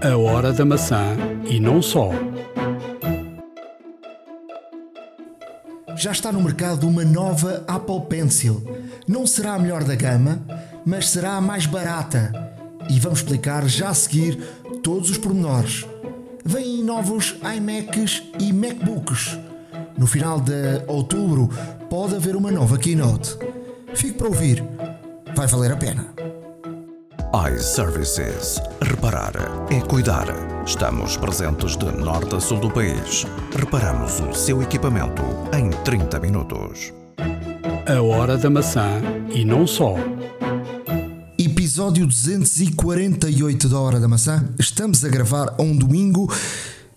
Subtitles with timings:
[0.00, 2.10] A hora da maçã e não só.
[5.96, 8.62] Já está no mercado uma nova Apple Pencil.
[9.08, 10.40] Não será a melhor da gama,
[10.86, 12.32] mas será a mais barata.
[12.88, 14.36] E vamos explicar já a seguir
[14.84, 15.84] todos os pormenores.
[16.44, 19.36] Vêm novos iMacs e MacBooks.
[19.98, 21.50] No final de outubro
[21.90, 23.36] pode haver uma nova keynote.
[23.94, 24.62] Fique para ouvir,
[25.34, 26.17] vai valer a pena.
[27.34, 28.58] iServices.
[28.80, 29.32] Reparar
[29.70, 30.26] é cuidar.
[30.66, 33.26] Estamos presentes de norte a sul do país.
[33.54, 36.92] Reparamos o seu equipamento em 30 minutos.
[37.86, 39.96] A hora da maçã e não só.
[41.38, 44.48] Episódio 248 da Hora da Maçã.
[44.58, 46.32] Estamos a gravar a um domingo,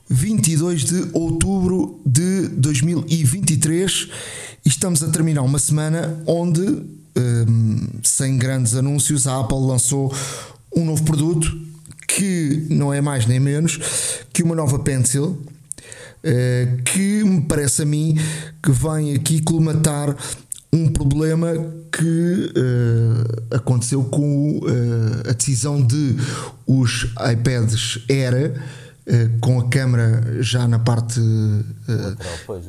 [0.09, 4.09] 22 de outubro de 2023
[4.65, 6.83] e estamos a terminar uma semana onde,
[7.17, 10.13] hum, sem grandes anúncios, a Apple lançou
[10.75, 11.49] um novo produto
[12.07, 13.79] que não é mais nem menos
[14.33, 15.41] que uma nova Pencil.
[16.23, 18.15] eh, que me parece a mim
[18.61, 20.15] que vem aqui colmatar
[20.73, 21.47] um problema
[21.91, 26.15] que eh, aconteceu com eh, a decisão de
[26.65, 31.19] os iPads eh, com a câmera já na parte
[31.87, 32.65] Lateral, pois.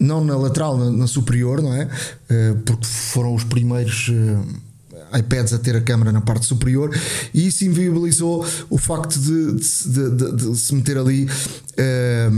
[0.00, 1.88] Não na lateral, na, na superior, não é?
[2.28, 4.69] Eh, porque foram os primeiros eh,
[5.18, 6.90] iPads a ter a câmera na parte superior
[7.34, 11.28] e isso inviabilizou o facto de, de- de- de- se meter ali
[11.76, 12.28] eh,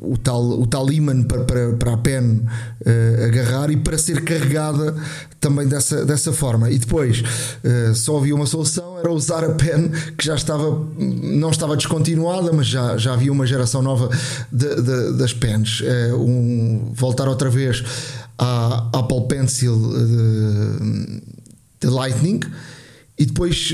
[0.00, 2.42] o, tal, o tal imã para, para, para a pen
[2.84, 4.94] eh, agarrar e para ser carregada
[5.40, 6.70] também dessa, dessa forma.
[6.70, 7.22] E depois
[7.64, 12.52] eh, só havia uma solução, era usar a pen que já estava, não estava descontinuada,
[12.52, 14.08] mas já, já havia uma geração nova
[14.50, 15.82] de- das pens.
[15.84, 17.82] Eh, um, voltar outra vez
[18.38, 19.74] à Apple Pencil
[21.82, 22.40] de, Lightning
[23.18, 23.72] e depois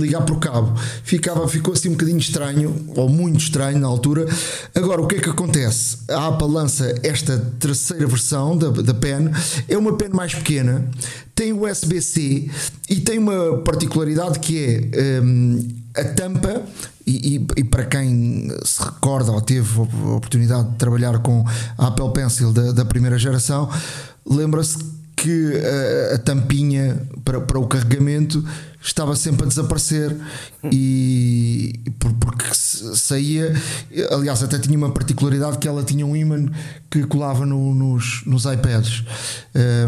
[0.00, 0.78] ligar por cabo.
[1.02, 4.26] Ficava, ficou assim um bocadinho estranho, ou muito estranho na altura.
[4.74, 5.98] Agora, o que é que acontece?
[6.08, 9.30] A Apple lança esta terceira versão da, da pen,
[9.68, 10.88] é uma pen mais pequena,
[11.34, 12.48] tem USB-C
[12.88, 16.62] e tem uma particularidade que é hum, a tampa.
[17.06, 19.82] E, e- e para quem se recorda ou teve a
[20.14, 21.42] oportunidade de trabalhar com
[21.78, 23.68] a Apple Pencil da, da primeira geração,
[24.26, 24.76] lembra-se
[25.20, 25.52] que
[26.12, 28.44] a, a tampinha para, para o carregamento
[28.80, 30.16] estava sempre a desaparecer
[30.72, 33.52] e por- porque saía,
[34.12, 36.46] aliás, até tinha uma particularidade que ela tinha um ímã
[36.90, 39.04] que colava no- nos, nos iPads.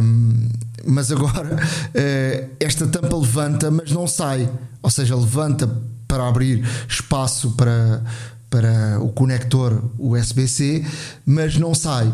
[0.03, 0.49] Hum,
[0.85, 1.57] mas agora
[1.95, 4.51] eh, esta tampa levanta, mas não sai,
[4.83, 5.69] ou seja, levanta
[6.09, 8.03] para abrir espaço para,
[8.51, 10.85] para o conector USB-C,
[11.25, 12.13] mas não sai.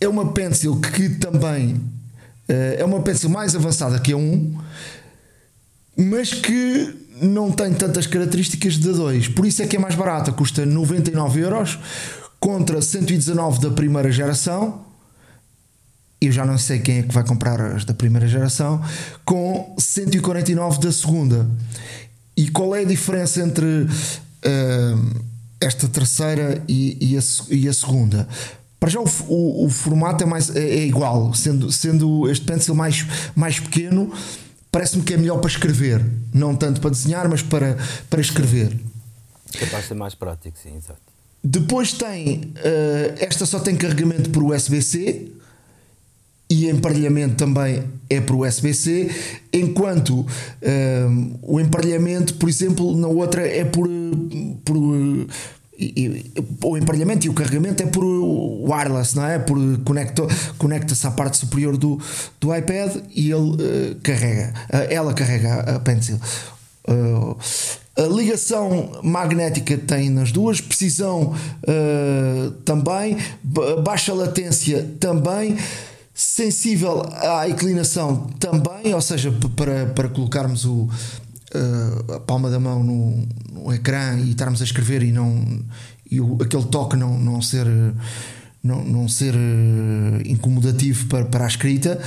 [0.00, 1.80] É uma pencil que também eh,
[2.78, 4.58] é uma pencil mais avançada que a 1,
[5.96, 9.28] mas que não tem tantas características da 2.
[9.28, 11.78] Por isso é que é mais barata, custa 99 euros
[12.38, 14.86] contra 119 da primeira geração.
[16.20, 18.82] Eu já não sei quem é que vai comprar as da primeira geração,
[19.24, 21.48] com 149 da segunda.
[22.36, 23.86] E qual é a diferença entre
[24.42, 24.94] eh,
[25.60, 28.28] esta terceira e, e a, e a segunda?
[28.80, 32.74] Para já o, o- o formato é, mais, é, é igual, sendo, sendo este pencil
[32.74, 34.10] mais, mais pequeno,
[34.72, 36.02] parece-me que é melhor para escrever,
[36.32, 37.76] não tanto para desenhar, mas para,
[38.08, 38.74] para escrever.
[39.58, 40.98] Capaz de ser mais prático, sim, exato.
[41.44, 45.30] Depois tem, eh, esta só tem carregamento por USB-C
[46.48, 49.10] e emparelhamento também é por USB-C,
[49.52, 50.26] enquanto
[50.60, 51.06] eh,
[51.42, 53.88] o emparelhamento, por exemplo, na outra é por,
[54.64, 54.76] por
[55.80, 55.92] e-
[56.36, 59.38] e- o emparelhamento e o carregamento é por wireless, não é?
[59.38, 60.26] Por conecta-
[60.58, 61.98] conecta-se à parte superior do,
[62.40, 66.18] do iPad e ele eh, carrega, eh, ela carrega a, pencil.
[66.88, 67.36] Uh,
[67.96, 75.56] a ligação magnética tem nas duas, precisão uh, também, ba- baixa latência também,
[76.14, 80.88] sensível à inclinação também, ou seja, para, para colocarmos o,
[81.54, 85.44] uh, a palma da mão no, no ecrã e estarmos a escrever e não
[86.10, 87.66] e o, aquele toque não, não ser
[88.62, 91.98] não, não ser eh, incomodativo para, para a escrita,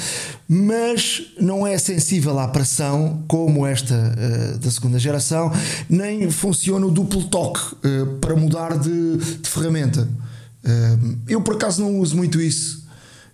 [0.47, 5.51] mas não é sensível à pressão como esta eh, da segunda geração,
[5.89, 10.07] nem funciona o duplo toque eh, para mudar de, de ferramenta.
[10.63, 10.97] Eh,
[11.29, 12.83] eu por acaso não uso muito isso.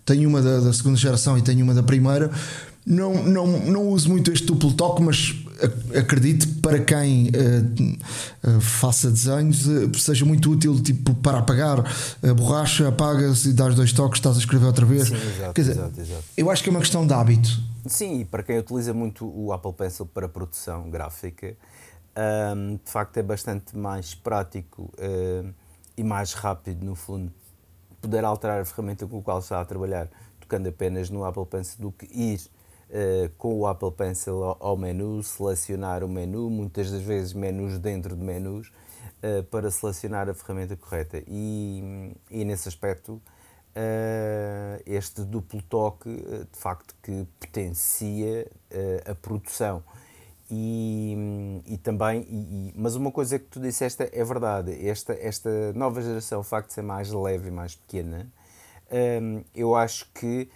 [0.06, 2.32] Tenho uma da, da segunda geração e tenho uma da primeira.
[2.86, 5.36] Não, não, não uso muito este duplo toque, mas
[5.98, 7.62] acredito para quem eh,
[8.44, 11.80] eh, faça desenhos eh, seja muito útil tipo, para apagar
[12.22, 15.08] a borracha, apagas e dás dois toques, estás a escrever outra vez.
[15.08, 16.24] Sim, exato, Quer dizer, exato, exato.
[16.38, 17.50] Eu acho que é uma questão de hábito.
[17.86, 21.56] Sim, e para quem utiliza muito o Apple Pencil para produção gráfica,
[22.20, 25.54] Um, de facto, é bastante mais prático uh,
[25.96, 27.32] e mais rápido, no fundo,
[28.02, 30.10] poder alterar a ferramenta com a qual está a trabalhar,
[30.40, 32.42] tocando apenas no Apple Pencil, do que ir
[32.90, 38.16] uh, com o Apple Pencil ao, menu, selecionar o menu, muitas das vezes menus dentro
[38.16, 38.72] de menus,
[39.24, 41.24] uh, para selecionar a ferramenta correta.
[41.28, 48.50] E, e nesse aspecto, uh, este duplo toque, de facto, que potencia
[49.06, 49.84] a produção.
[50.52, 56.02] E, e também, e, mas uma coisa que tu disseste é verdade, esta, esta nova
[56.02, 58.28] geração, o facto de ser mais leve e mais pequena,
[58.92, 60.50] um, eu acho que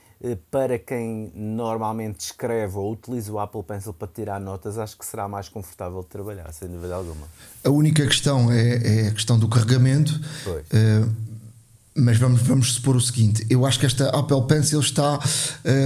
[0.50, 5.28] para quem normalmente escreve ou utiliza o Apple Pencil para tirar notas, acho que será
[5.28, 7.28] mais confortável de trabalhar, sem dúvida alguma.
[7.64, 10.20] A única questão é, é a questão do carregamento.
[10.48, 11.34] Uh,
[11.96, 15.20] mas vamos, vamos supor o seguinte: eu acho que esta Apple Pencil está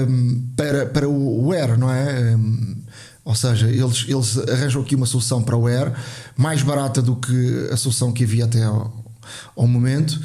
[0.08, 2.36] um, para, para o Air, não é?
[2.36, 2.78] Um,
[3.26, 5.94] ou seja, eles, eles arranjam aqui uma solução para o Air
[6.38, 8.94] mais barata do que a solução que havia até ao,
[9.56, 10.18] ao momento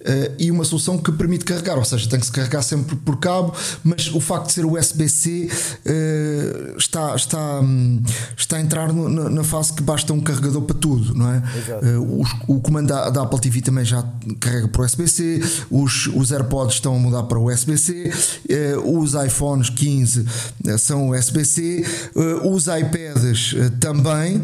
[0.00, 3.18] Uh, e uma solução que permite carregar, ou seja, tem que se carregar sempre por
[3.18, 3.54] cabo,
[3.84, 8.02] mas o facto de ser USB-C uh, está, está, um,
[8.34, 11.42] está a entrar no, na, na, fase que basta um carregador para tudo, não é?
[11.98, 14.02] Uh, os, o comando da, da, Apple TV também já
[14.40, 18.10] carrega por USB-C, os, os AirPods estão a mudar para USB-C,
[18.82, 20.24] os iPhones 15
[20.78, 21.84] são USB-C,
[22.44, 24.42] os iPads também,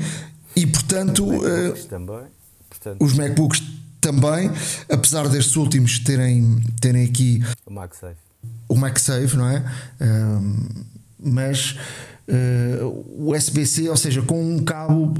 [0.55, 1.27] e portanto,
[1.89, 2.25] também.
[2.69, 3.63] portanto os MacBooks
[4.01, 4.51] também,
[4.89, 8.17] apesar destes últimos terem, terem aqui o MagSafe,
[8.69, 9.65] o MagSafe não é?
[10.01, 10.67] Um,
[11.19, 11.77] mas
[12.29, 12.87] uh,
[13.19, 15.15] o USB-C, ou seja, com um cabo,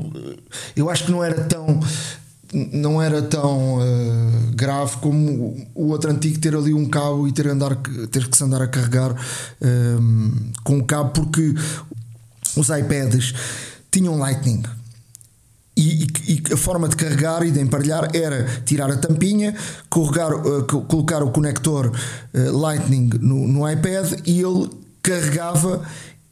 [0.77, 1.81] eu acho que não era tão
[2.73, 7.49] não era tão uh, grave como o outro antigo ter ali um cabo e ter,
[7.49, 7.75] andar,
[8.11, 9.15] ter que se andar a carregar
[9.61, 11.55] um, com o cabo porque
[12.57, 13.35] os iPads
[13.91, 14.63] tinham Lightning
[15.77, 19.55] e, e, a forma de carregar e de emparelhar era tirar a tampinha,
[19.91, 21.93] carregar, uh, colocar o conector
[22.33, 24.71] uh, Lightning no, no, iPad e ele
[25.03, 25.83] carregava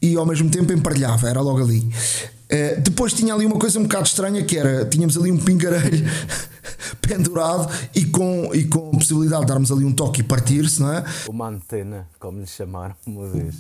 [0.00, 1.81] e ao mesmo tempo emparelhava, era logo ali.
[1.81, 6.11] Uh, depois tinha ali uma coisa um bocado estranha que era: tínhamos ali um pingarelho
[7.02, 10.90] pendurado e com, e com a possibilidade de darmos ali um toque e partir-se, não
[10.90, 11.05] é?
[11.29, 13.55] Uma antena, como lhe chamaram uma vez.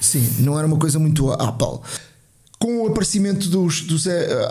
[0.00, 1.80] Sim, não era uma coisa muito Apple
[2.60, 4.10] com o aparecimento dos, dos uh,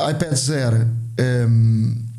[0.10, 2.10] iPads Air, um, ehm,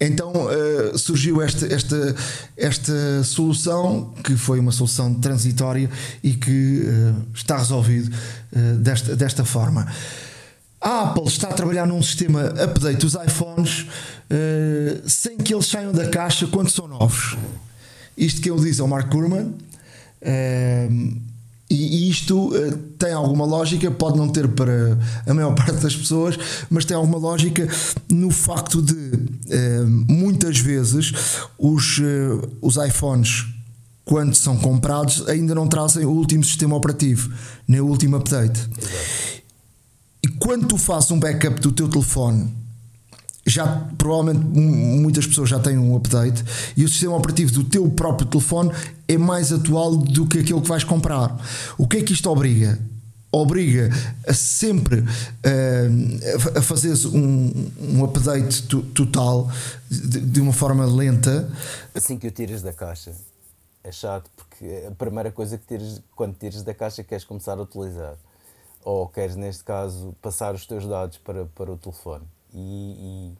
[0.00, 2.16] então uh, surgiu esta, esta,
[2.56, 5.90] esta solução que foi uma solução transitória
[6.22, 8.14] e que uh, está resolvido
[8.78, 9.86] desta, desta forma.
[10.80, 13.86] A Apple está a trabalhar num sistema update dos iPhones
[15.06, 17.36] sem que eles saiam da caixa quando são novos.
[18.16, 19.54] Isto que ele diz ao Mark Gurman.
[20.22, 21.20] Ehm,
[21.68, 26.38] e isto uh, tem alguma lógica, pode não ter para a maior parte das pessoas,
[26.70, 27.68] mas tem alguma lógica
[28.08, 31.12] no facto de uh, muitas vezes
[31.58, 33.46] os, uh, os iPhones,
[34.04, 37.32] quando são comprados, ainda não trazem o último sistema operativo,
[37.66, 38.60] nem o último update.
[38.78, 39.26] Exato.
[40.22, 42.65] E quando tu fazes um backup do teu telefone
[43.46, 46.44] já provavelmente muitas pessoas já têm um update
[46.76, 48.72] e o sistema operativo do teu próprio telefone
[49.06, 51.36] é mais atual do que aquele que vais comprar.
[51.78, 52.78] O que é que isto obriga?
[53.30, 53.90] Obriga
[54.26, 58.62] a sempre uh, a fazer um, um update
[58.94, 59.50] total
[59.88, 61.48] de, de, uma forma lenta.
[61.94, 63.12] Assim que o tiras da caixa
[63.84, 67.62] é chato porque a primeira coisa que tiras quando tiras da caixa queres começar a
[67.62, 68.14] utilizar
[68.82, 72.24] ou queres neste caso passar os teus dados para, para o telefone
[72.56, 73.34] e,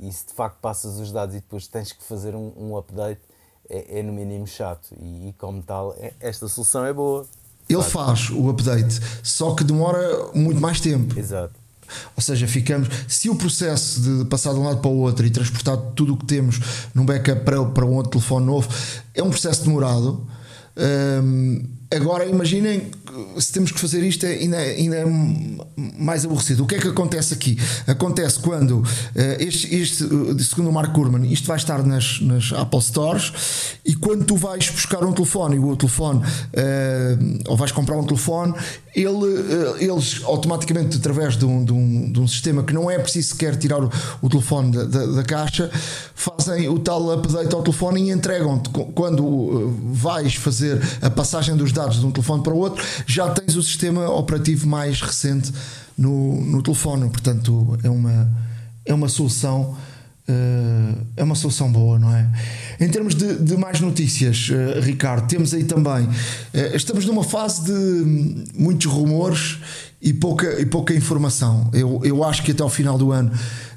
[0.00, 2.76] e, e, se de facto passas os dados e depois tens que fazer um, um
[2.76, 3.20] update,
[3.68, 4.94] é, é, no mínimo chato.
[5.00, 7.26] E, e como tal, é, esta solução é boa.
[7.68, 11.18] Ele faz o update, só que demora muito mais tempo.
[11.18, 11.54] Exato.
[12.16, 12.88] Ou seja, ficamos.
[13.08, 16.16] Se o processo de passar de um lado para o outro e transportar tudo o
[16.16, 16.60] que temos
[16.94, 18.68] num backup para, para um outro telefone novo
[19.14, 20.26] é um processo demorado.
[20.76, 22.90] Hum, agora imaginem
[23.38, 25.04] se temos que fazer isto é ainda, ainda é
[25.98, 26.64] mais aborrecido.
[26.64, 27.58] O que é que acontece aqui?
[27.86, 28.86] Acontece quando uh,
[29.38, 30.04] este, este,
[30.44, 33.32] segundo o Mark Kurman, isto vai estar nas, nas Apple Stores
[33.84, 38.04] e quando tu vais buscar um telefone e o telefone uh, ou vais comprar um
[38.04, 38.54] telefone,
[38.94, 43.30] ele, eles automaticamente, através de um, de, um, de um, sistema que não é preciso
[43.30, 45.70] sequer tirar o, o telefone da, da, da, caixa,
[46.14, 51.79] fazem o tal update ao telefone e entregam-te quando vais fazer a passagem dos dados
[51.88, 55.52] de um telefone para o outro já tens o sistema operativo mais recente
[55.96, 57.08] no, no telefone.
[57.10, 58.30] Portanto, é uma,
[58.84, 59.76] é uma solução.
[60.28, 62.30] Uh, é uma solução boa, não é?
[62.78, 66.04] Em termos de, de mais notícias, uh, Ricardo, temos aí também.
[66.04, 69.58] Uh, estamos numa fase de muitos rumores
[70.00, 71.68] e pouca, e pouca informação.
[71.72, 73.32] Eu, eu acho que até ao final do ano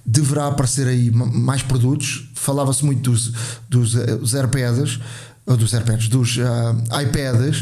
[0.06, 2.30] deverá aparecer aí mais produtos.
[2.36, 3.34] Falava-se muito dos,
[3.68, 5.00] dos, dos AirPods,
[5.46, 7.62] ou dos AirPods, dos uh, iPads.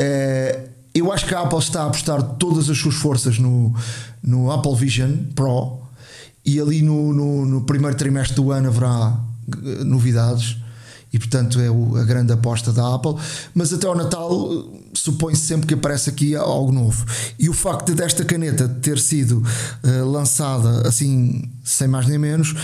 [0.00, 3.74] Uh, eu acho que a Apple está a apostar todas as suas forças no,
[4.22, 5.80] no Apple Vision Pro
[6.44, 9.18] e ali no, no, no primeiro trimestre do ano haverá
[9.84, 10.56] novidades
[11.12, 13.14] e portanto é a grande aposta da Apple.
[13.54, 17.04] Mas até ao Natal supõe-se sempre que aparece aqui algo novo.
[17.38, 19.42] E o facto desta caneta ter sido
[19.84, 22.54] uh, lançada assim, sem mais nem menos,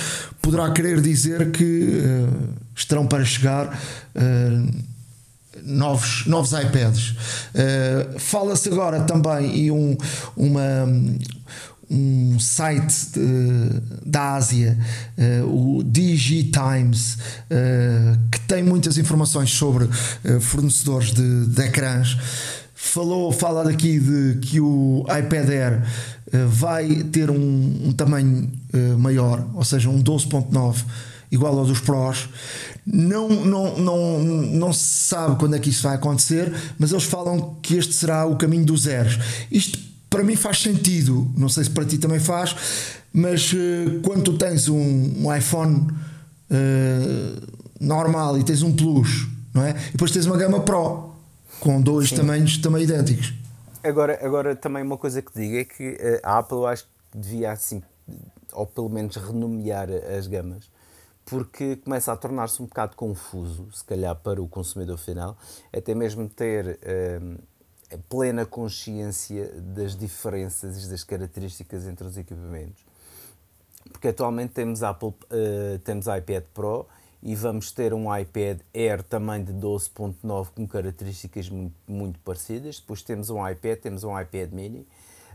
[0.41, 3.79] poderá querer dizer que uh, estarão para chegar.
[4.15, 4.99] Uh,
[5.65, 7.17] novos, novos iPads.
[8.17, 9.97] Fala-se agora também e um,
[10.37, 10.87] uma,
[11.91, 14.77] um site de, da Ásia,
[15.43, 22.17] uh, o DG Times, uh, que tem muitas informações sobre uh, fornecedores de, de ecrãs.
[22.75, 25.83] Falou, fala daqui de que o iPad Air
[26.47, 28.51] vai ter um, um tamanho
[28.97, 30.85] maior, ou seja, um 12.9
[31.31, 32.29] igual ao dos Pros.
[32.87, 37.57] Não, não, não, não se sabe quando é que isso vai acontecer, mas eles falam
[37.63, 39.19] que este será o caminho dos zeros.
[39.51, 42.57] Isto para mim faz sentido, não sei se para ti também faz,
[43.13, 45.89] mas uh, quando tu tens um, um iPhone
[46.51, 49.71] uh, normal e tens um Plus, não é?
[49.89, 51.13] E depois tens uma gama Pro
[51.61, 52.17] com dois Sim.
[52.17, 53.35] tamanhos também idênticos.
[53.83, 57.19] Agora, agora também uma coisa que digo é que eh, a Apple eu acho que
[57.19, 57.83] devia assim,
[58.53, 60.65] ou pelo menos renomear as gamas,
[61.29, 65.37] porque começa a tornar-se um bocado confuso, se calhar para o consumidor final,
[65.73, 66.79] até mesmo ter
[68.09, 72.85] plena consciência das diferenças e das características entre os equipamentos.
[73.91, 76.87] Porque atualmente temos Apple, uh, temos iPad Pro
[77.23, 82.79] e vamos ter um iPad Air também de 12.9 com características muito, muito, parecidas.
[82.79, 84.87] Depois temos um iPad, temos um iPad mini.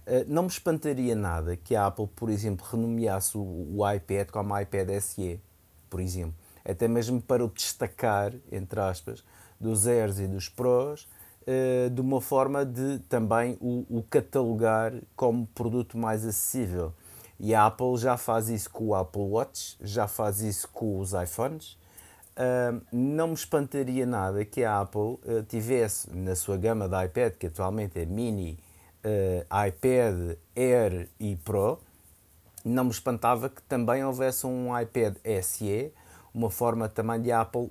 [0.06, 3.42] Uh, não me espantaria nada que a Apple, por exemplo, renomeasse o,
[3.78, 5.40] o iPad como iPad SE,
[5.94, 6.34] por exemplo.
[6.66, 9.24] Até mesmo para o destacar, entre aspas,
[9.60, 11.08] dos Airs e dos Pros,
[11.44, 16.92] uh, de uma forma de também o, o, catalogar como produto mais acessível.
[17.40, 21.14] E a Apple já faz isso com o Apple Watch, já faz isso com os
[21.14, 21.78] iPhones.
[22.36, 27.34] Uh, não me espantaria nada que a Apple uh, tivesse na sua gama de iPad,
[27.34, 28.58] que atualmente é Mini,
[29.68, 31.78] iPad Air e Pro,
[32.64, 35.92] não me espantava que também houvesse um iPad SE,
[36.34, 37.70] uma forma também de Apple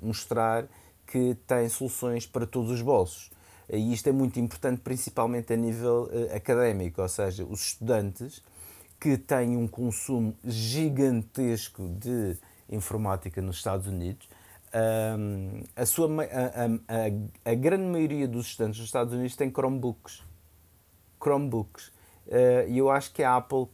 [0.00, 0.68] mostrar
[1.06, 3.30] que tem soluções para todos os bolsos.
[3.68, 8.42] E isto é muito importante, principalmente a nível uh, académico, ou seja, os estudantes
[9.00, 12.36] que têm um consumo gigantesco de
[12.68, 14.28] informática nos Estados Unidos,
[15.18, 20.22] um, a, sua, a, a, a, grande maioria dos estudantes nos Estados Unidos tem Chromebooks.
[21.22, 21.88] Chromebooks.
[22.26, 23.68] Uh, e eu acho que a Apple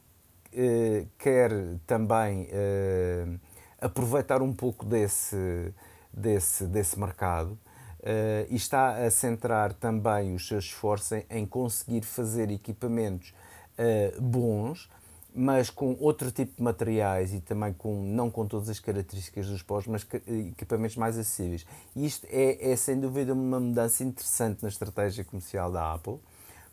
[0.58, 1.52] uh, quer
[1.86, 3.40] também uh,
[3.80, 5.72] aproveitar um pouco desse,
[6.12, 12.02] desse, desse mercado uh, e está a centrar também os seus esforços em, em conseguir
[12.02, 13.32] fazer equipamentos
[13.78, 14.90] uh, bons,
[15.34, 19.62] mas com outro tipo de materiais e também com, não com todas as características dos
[19.62, 21.64] pós, mas equipamentos mais acessíveis.
[21.94, 26.18] E isto é, é sem dúvida uma mudança interessante na estratégia comercial da Apple,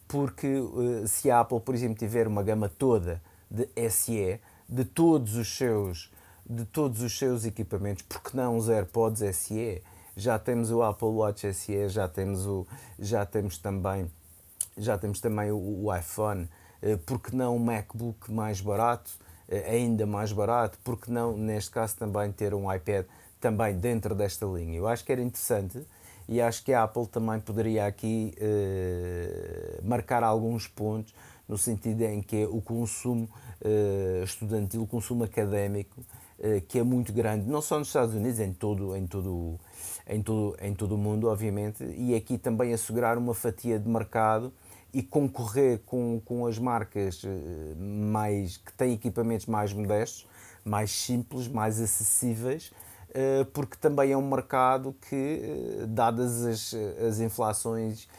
[0.08, 0.48] porque
[1.06, 6.12] se a Apple, por exemplo, tiver uma gama toda de SE, de todos os seus
[6.48, 9.82] de todos os seus equipamentos, porque não os AirPods SE?
[10.16, 12.66] Já temos o Apple Watch SE, já temos, o,
[13.00, 14.10] já temos também,
[14.78, 16.48] já temos também o, o iPhone,
[16.82, 19.12] eh, porque não um MacBook mais barato,
[19.50, 23.06] eh, ainda mais barato, porque não, neste caso, também ter um iPad
[23.42, 24.78] também dentro desta linha?
[24.78, 25.86] Eu acho que era interessante
[26.30, 31.14] e acho que a Apple também poderia aqui eh, marcar alguns pontos
[31.48, 33.30] no sentido em que o consumo
[33.62, 36.04] eh, estudantil, o consumo académico,
[36.40, 39.60] eh, que é muito grande, não só nos Estados Unidos, em todo, em todo,
[40.08, 44.52] em todo, em todo o mundo, obviamente, e aqui também assegurar uma fatia de mercado
[44.94, 50.28] e concorrer com, com as marcas eh, mais que têm equipamentos mais modestos,
[50.64, 52.72] mais simples, mais acessíveis,
[53.54, 55.40] porque também é um mercado que,
[55.88, 56.74] dadas as,
[57.08, 58.10] as inflações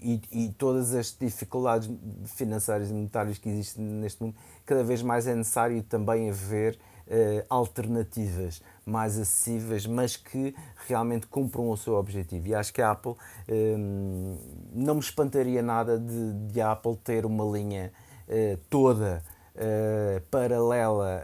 [0.00, 1.88] e, e todas as dificuldades
[2.26, 4.34] financeiras e monetárias que existem neste mundo,
[4.66, 6.78] cada vez mais é necessário também haver
[7.10, 10.54] uh, alternativas mais acessíveis, mas que
[10.88, 12.48] realmente cumpram o seu objetivo.
[12.48, 13.14] E acho que a Apple
[13.48, 14.38] um,
[14.72, 17.92] não me espantaria nada de, de a Apple ter uma linha
[18.28, 19.22] uh, toda
[19.54, 21.22] uh, paralela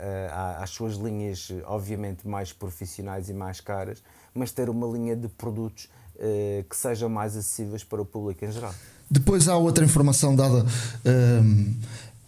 [0.58, 4.02] às suas linhas, obviamente, mais profissionais e mais caras,
[4.34, 5.88] mas ter uma linha de produtos
[6.68, 8.74] que sejam mais acessíveis para o público em geral.
[9.10, 10.64] Depois há outra informação dada
[11.04, 11.74] um,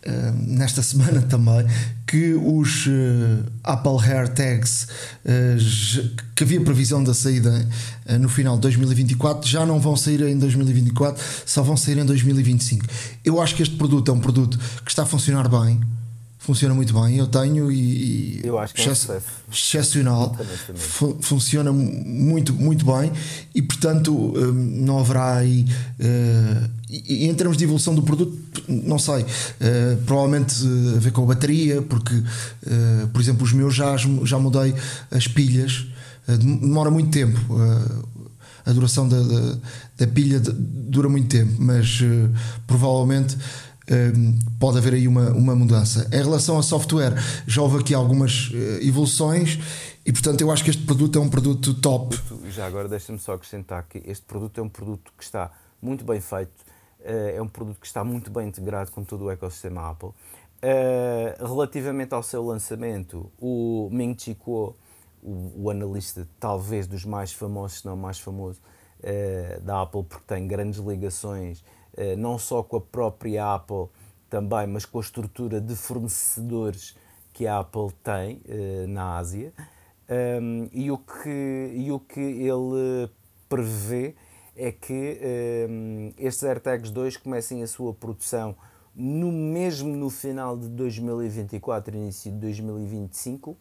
[0.06, 1.66] Uh, nesta semana também
[2.06, 4.84] que os uh, Apple AirTags
[5.24, 7.68] uh, que havia previsão da saída
[8.20, 12.86] no final de 2024 já não vão sair em 2024, só vão sair em 2025.
[13.24, 15.80] Eu acho que este produto é um produto que está a funcionar bem
[16.48, 17.18] funciona muito bem.
[17.18, 20.34] Eu tenho e, eu acho que é um excepcional.
[21.20, 23.12] funciona muito, muito bem
[23.54, 24.52] e, portanto, hum,
[24.86, 25.66] não haverá aí.
[26.00, 28.34] Uh, e, em termos de evolução do produto,
[28.66, 29.24] não sei.
[29.24, 32.14] Uh, provavelmente uh, a ver com a bateria, porque,
[33.12, 34.74] por exemplo, os meus já, já mudei
[35.10, 35.86] as pilhas.
[36.26, 37.38] demora muito tempo.
[38.64, 39.58] a duração da, da,
[39.98, 42.00] da pilha dura muito tempo, mas
[42.66, 43.36] provavelmente
[44.58, 46.08] pode haver aí uma, uma mudança.
[46.12, 47.14] Em relação a software,
[47.46, 49.58] já houve aqui algumas eh, evoluções
[50.04, 52.18] e, portanto, eu acho que este produto é um produto top.
[52.50, 56.20] Já agora, deixa-me só acrescentar que este produto é um produto que está muito bem
[56.20, 56.52] feito,
[57.02, 60.10] eh, é um produto que está muito bem integrado com todo o ecossistema Apple.
[60.60, 64.76] Eh, relativamente ao seu lançamento, o Ming Chi Kuo,
[65.22, 68.60] o, analista talvez dos mais famosos, se não mais famoso,
[69.62, 71.62] da Apple, porque tem grandes ligações
[72.16, 73.86] não só com a própria Apple
[74.30, 76.96] também, mas com a estrutura de fornecedores
[77.32, 79.52] que a Apple tem eh, na Ásia.
[80.72, 83.10] E, o que, e o que ele
[83.48, 84.14] prevê
[84.56, 85.20] é que
[86.16, 88.56] estes AirTags 2 comecem a sua produção
[88.98, 93.56] no mesmo no final de 2024, início de 2025,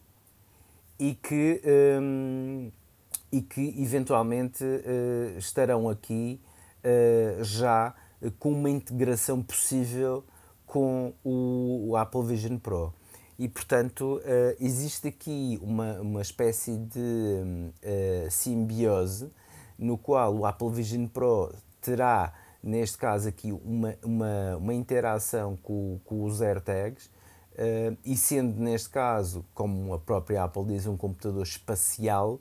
[0.98, 1.62] e que,
[2.02, 2.72] um,
[3.30, 6.40] e que eventualmente uh, estarão aqui
[6.80, 7.94] uh, já
[8.38, 10.24] com uma integração possível
[10.66, 12.92] com o, o Apple Vision Pro.
[13.38, 19.30] E, portanto, uh, existe aqui uma, uma espécie de uh, simbiose
[19.78, 26.00] no qual o Apple Vision Pro terá, neste caso aqui, uma, uma, uma interação com,
[26.04, 31.44] com os AirTags uh, e sendo, neste caso, como a própria Apple diz, um computador
[31.44, 32.40] espacial,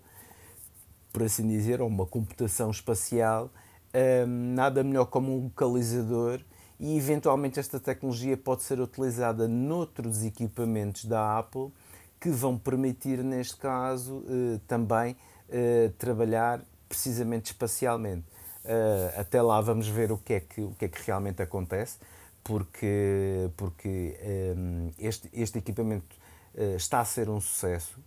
[1.13, 3.51] por assim dizer, ou uma computação espacial,
[3.97, 6.39] um, nada melhor como um localizador
[6.79, 11.71] e eventualmente esta tecnologia pode ser utilizada noutros equipamentos da Apple
[12.19, 15.15] que vão permitir, neste caso, uh, também
[15.49, 18.25] uh, trabalhar precisamente espacialmente.
[18.63, 21.97] Uh, até lá vamos ver o que é que, o que, é que realmente acontece,
[22.43, 24.17] porque, porque
[24.55, 26.15] um, este, este equipamento
[26.75, 27.99] está a ser um sucesso.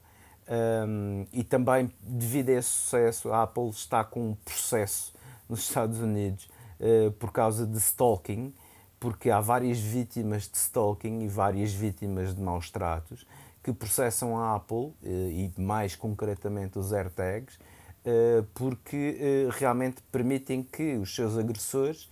[0.48, 5.12] Um, e também, devido a esse sucesso, a Apple está com um processo
[5.50, 8.54] nos Estados Unidos uh, por causa de stalking,
[9.00, 13.26] porque há várias vítimas de stalking e várias vítimas de maus tratos
[13.62, 20.96] que processam a Apple uh, e mais concretamente os AirTags uh, porque realmente permitem que
[20.96, 22.08] os seus agressores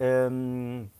[0.00, 0.90] um, ehm,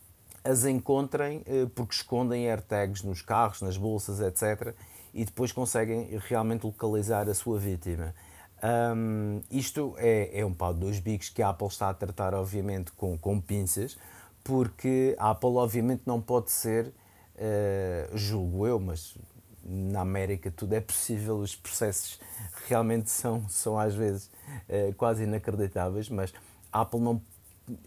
[0.43, 1.43] as encontrem
[1.75, 4.75] porque escondem AirTags nos carros, nas bolsas, etc.
[5.13, 8.15] E depois conseguem realmente localizar a sua vítima.
[8.63, 12.35] Um, isto é, é um pau de dois bicos que a Apple está a tratar,
[12.35, 13.97] obviamente, com, com pinças,
[14.43, 19.15] porque a Apple, obviamente, não pode ser, uh, julgo eu, mas
[19.63, 22.21] na América tudo é possível, os processos
[22.69, 24.31] realmente são, são às vezes
[24.69, 26.33] uh, quase inacreditáveis, mas
[26.73, 27.21] a Apple, não,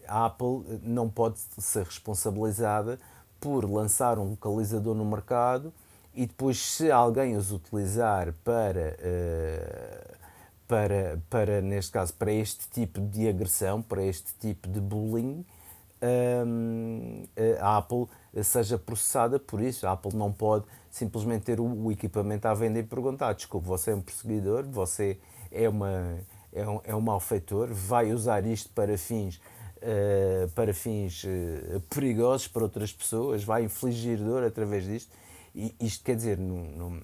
[0.06, 2.98] a Apple não pode ser responsabilizada
[3.40, 5.72] por lançar um localizador no mercado
[6.14, 8.96] e depois, se alguém os utilizar para.
[9.00, 10.19] Uh,
[10.70, 15.44] para, para, neste caso, para este tipo de agressão, para este tipo de bullying,
[16.46, 17.24] um,
[17.58, 18.06] a Apple
[18.44, 19.84] seja processada por isso.
[19.84, 23.96] A Apple não pode simplesmente ter o, equipamento à venda e perguntar: desculpe, você é
[23.96, 25.18] um perseguidor, você
[25.50, 26.20] é, uma,
[26.52, 29.40] é, um, é um malfeitor, vai usar isto para fins,
[29.78, 35.10] uh, para fins uh, perigosos para outras pessoas, vai infligir dor através disto.
[35.52, 37.00] E isto quer dizer, não eh,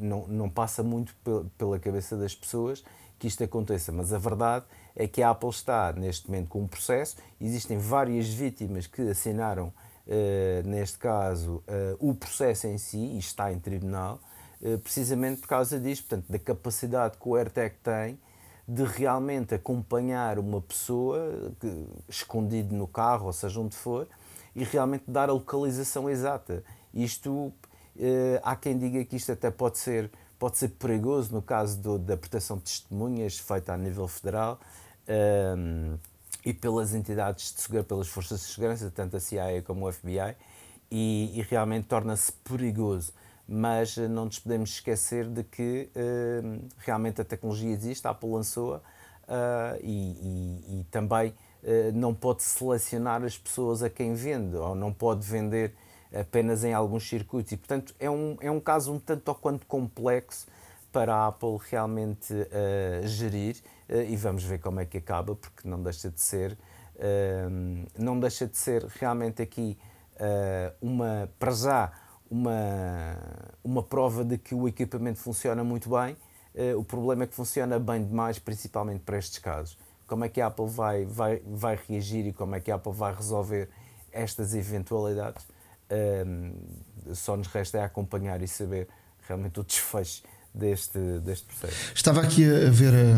[0.00, 1.14] não, não passa muito
[1.56, 2.84] pela cabeça das pessoas
[3.18, 6.68] que isto aconteça, mas a verdade é que a Apple está neste momento com um
[6.68, 9.72] processo, existem várias vítimas que assinaram,
[10.06, 14.20] uh, neste caso, uh, o processo em si, e está em tribunal,
[14.82, 18.18] precisamente por causa disto, portanto, da capacidade que o AirTag tem
[18.66, 24.08] de realmente acompanhar uma pessoa que, escondido no carro, ou seja, onde for,
[24.56, 26.64] e realmente dar a localização exata.
[26.92, 27.52] Isto
[28.42, 32.16] há quem diga que isto até pode ser, pode ser perigoso no caso do, da
[32.16, 34.60] proteção de testemunhas feita a nível federal
[35.08, 35.98] um, ehm,
[36.44, 40.34] e pelas entidades de segurança, pelas forças de segurança, tanto a CIA como o FBI,
[40.90, 43.12] e, e realmente torna-se perigoso.
[43.46, 48.30] Mas uh, não nos podemos esquecer de que uh, realmente a tecnologia existe, a Apple
[48.30, 51.34] lançou-a uh, e, e, e, também
[51.92, 55.74] não pode selecionar as pessoas a quem vende, ou não pode vender
[56.12, 57.52] apenas em alguns circuitos.
[57.52, 60.46] E, portanto, é um, é um caso um tanto ou quanto complexo
[60.92, 63.56] para a Apple realmente uh, gerir
[63.88, 66.52] uh, e vamos ver como é que acaba, porque não deixa de ser,
[66.96, 69.78] uh, não deixa de ser realmente aqui
[70.82, 71.92] uma, para já,
[72.28, 73.16] uma,
[73.62, 76.16] uma prova de que o equipamento funciona muito bem.
[76.76, 79.78] o problema é que funciona bem demais, principalmente para estes casos.
[80.08, 82.92] Como é que a Apple vai, vai, vai reagir e como é que a Apple
[82.92, 83.68] vai resolver
[84.10, 85.46] estas eventualidades?
[87.14, 88.88] Só nos resta é acompanhar e saber
[89.26, 90.22] realmente o desfecho
[90.54, 91.92] deste, deste processo.
[91.94, 93.16] Estava aqui a ver a,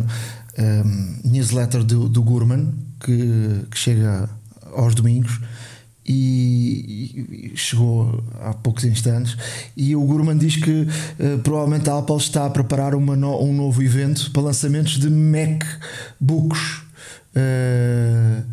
[0.63, 0.85] a
[1.25, 4.29] newsletter do, do Gurman, que, que chega
[4.73, 5.41] aos domingos.
[6.07, 9.37] E, chegou há poucos instantes
[9.77, 13.83] e o Gurman diz que uh, provavelmente a Apple está a preparar no, um novo
[13.83, 16.83] evento para lançamentos de MacBooks
[17.37, 18.45] uh,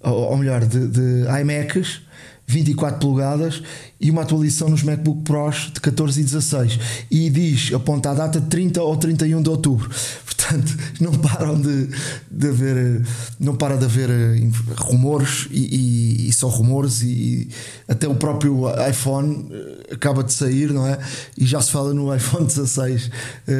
[0.00, 2.00] ou, ou melhor de, de iMacs
[2.46, 3.62] 24 polegadas
[4.00, 6.78] e uma atualização nos MacBook Pros de 14 e 16
[7.10, 9.90] e diz, aponta a data de 30 ou 31 de outubro.
[10.24, 11.88] Portanto não param de,
[12.30, 13.02] de haver
[13.40, 17.48] não para de haver eh, rumores e, e, e só rumores e
[17.88, 20.98] até o próprio iPhone eh, acaba de sair não é?
[21.38, 23.10] E já se fala no iPhone 16 uh,
[23.48, 23.52] eh,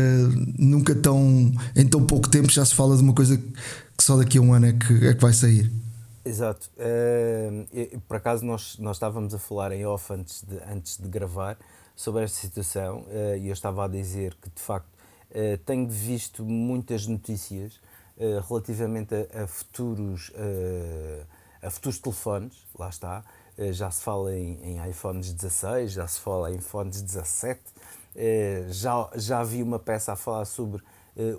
[0.59, 4.37] nunca tão em tão pouco tempo já se fala de uma coisa que só daqui
[4.37, 5.84] a um ano é que, é que vai sair
[6.25, 6.71] Exato.
[6.79, 11.59] Uh, por acaso nós, nós estávamos a falar em off antes de, antes de gravar
[11.95, 14.89] sobre esta situação uh, e eu estava a dizer que de facto
[15.31, 17.75] uh, tenho visto muitas notícias
[18.17, 20.33] uh, relativamente a, a futuros,
[21.63, 23.25] a futuros telefones, lá está.
[23.73, 27.61] já se fala em, em, iPhones 16, já se fala em iPhones 17,
[28.69, 30.83] já, já vi uma peça a falar sobre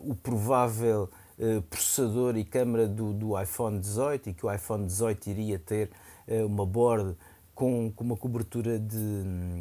[0.02, 5.30] o provável eh, processador e câmara do, do iPhone 18 e que o iPhone 18
[5.30, 5.92] iria ter
[6.30, 7.18] uh, uma board
[7.54, 8.96] com, com, uma cobertura de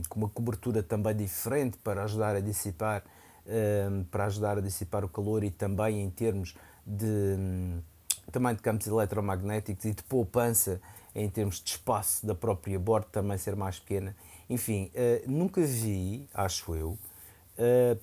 [0.08, 3.02] com uma cobertura também diferente para ajudar a dissipar
[3.44, 6.54] uh, para ajudar a dissipar o calor e também em termos
[6.86, 7.80] de
[8.30, 10.80] também de campos eletromagnéticos e de poupança
[11.12, 14.14] em termos de espaço da própria board também ser mais pequena.
[14.48, 14.90] Enfim,
[15.26, 16.98] nunca vi, acho eu,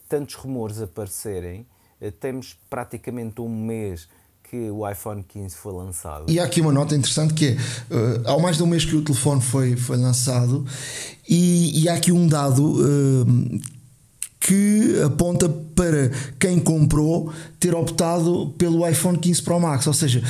[0.08, 1.66] tantos rumores aparecerem eh,
[2.10, 4.08] temos praticamente um mês
[4.52, 6.26] que o iPhone 15 foi lançado.
[6.28, 8.96] E há aqui uma nota interessante que é, uh, há mais de um mês que
[8.96, 10.66] o telefone foi, foi lançado
[11.28, 13.62] e, e há aqui um dado uh,
[14.42, 20.22] que aponta para quem comprou ter optado pelo iPhone 15 Pro Max, ou seja,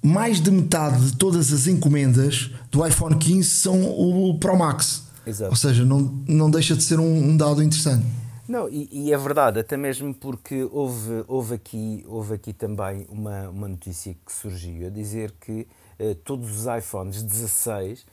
[0.00, 5.02] mais de metade de todas as encomendas do iPhone 15 são o Pro Max.
[5.26, 5.50] Exato.
[5.50, 8.06] Ou seja, não, não deixa de ser um, um dado interessante.
[8.48, 13.48] Não, e, e, é verdade, até mesmo porque houve, houve, aqui, houve aqui também uma,
[13.48, 15.66] uma notícia que surgiu a dizer que
[15.98, 18.06] eh, todos os iPhones 16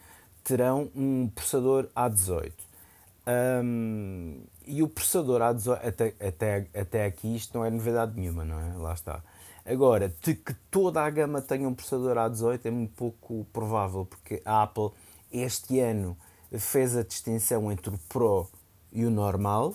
[0.44, 2.52] terão um processador A18.
[3.26, 8.60] Um, e o processador A18, até, até, até aqui isto não é novidade nenhuma, não
[8.60, 8.74] é?
[8.78, 9.24] Lá está.
[9.66, 14.42] Agora, de que toda a gama tenha um processador A18 é muito pouco provável, porque
[14.44, 14.90] a Apple
[15.32, 16.18] este ano
[16.52, 18.48] fez a distinção entre o Pro
[18.92, 19.74] e o normal,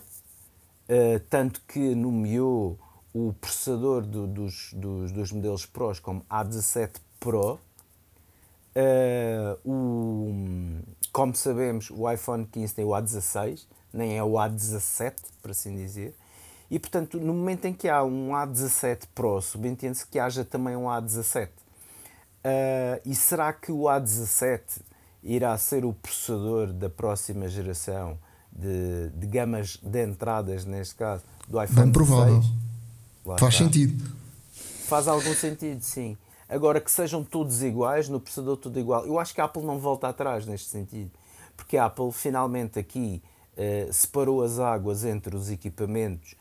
[0.89, 2.79] Uh, tanto que nomeou
[3.13, 7.59] o processador do, dos, dos, dos, modelos Pros como A17 Pro.
[8.75, 15.51] Uh, o, como sabemos, o iPhone 15 tem o A16, nem é o A17, por
[15.51, 16.15] assim dizer.
[16.71, 20.85] E, portanto, no momento em que há um A17 Pro, subentende-se que haja também um
[20.85, 21.49] A17.
[21.49, 21.51] Uh,
[22.45, 24.81] eh, e será que o A17
[25.23, 28.19] irá ser o processador da próxima geração
[28.59, 32.43] de, de gamas de entradas, neste caso, do iPhone Bem provável.
[33.25, 33.65] Faz está.
[33.65, 34.19] sentido.
[34.87, 36.17] Faz algum sentido, sim.
[36.49, 39.07] Agora que sejam todos iguais, no processador tudo igual.
[39.07, 41.11] Eu acho que a Apple não volta atrás neste sentido.
[41.57, 46.35] Porque a Apple finalmente aqui uh, separou as águas entre os equipamentos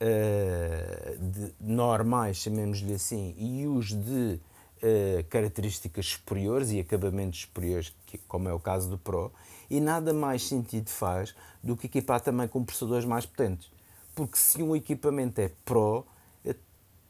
[0.00, 4.40] uh, de, normais, chamemos-lhe assim, e os de
[4.82, 9.30] uh, características superiores e acabamentos superiores, que, como é o caso do Pro,
[9.72, 13.72] e nada mais sentido faz do que equipar também com processadores mais potentes.
[14.14, 16.06] Porque se um equipamento é Pro,
[16.44, 16.54] eh,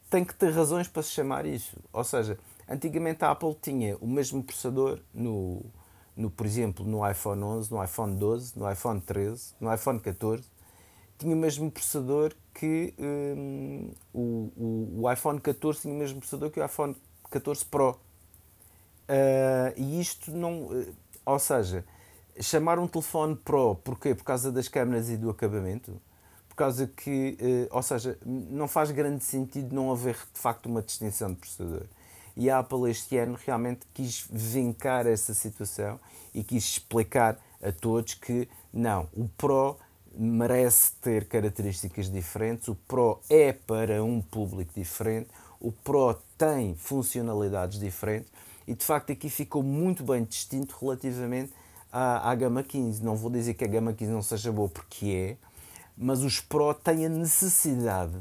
[0.09, 1.77] tem que ter razões para se chamar isso.
[1.93, 5.61] Ou seja, antigamente a Apple tinha o mesmo processador no,
[6.17, 10.45] no por exemplo, no iPhone 11, no iPhone 12, no iPhone 13, no iPhone 14,
[11.19, 14.21] tinha o mesmo processador que um, o,
[14.57, 16.95] o, o, iPhone 14 tinha o mesmo processador que o iPhone
[17.29, 17.91] 14 Pro.
[19.09, 20.67] Uh, e isto não.
[20.67, 20.95] Uh,
[21.27, 21.85] ou seja,
[22.41, 24.15] chamar um telefone Pro, porquê?
[24.15, 26.01] Por causa das câmeras e do acabamento?
[26.49, 30.83] Por causa que, eh, ou seja, não faz grande sentido não haver de facto uma
[30.83, 31.87] distinção de processador.
[32.37, 35.99] E a Apple este ano realmente quis vincar essa situação
[36.35, 39.79] e quis explicar a todos que não, o Pro
[40.15, 45.29] merece ter características diferentes, o Pro é para um público diferente,
[45.61, 48.31] o Pro tem funcionalidades diferentes
[48.67, 51.53] e de facto aqui ficou muito bem distinto relativamente
[51.93, 53.05] à, à Gama 15.
[53.05, 55.37] Não vou dizer que a Gama 15 não seja boa porque é,
[55.97, 58.19] mas os Pro têm a necessidade,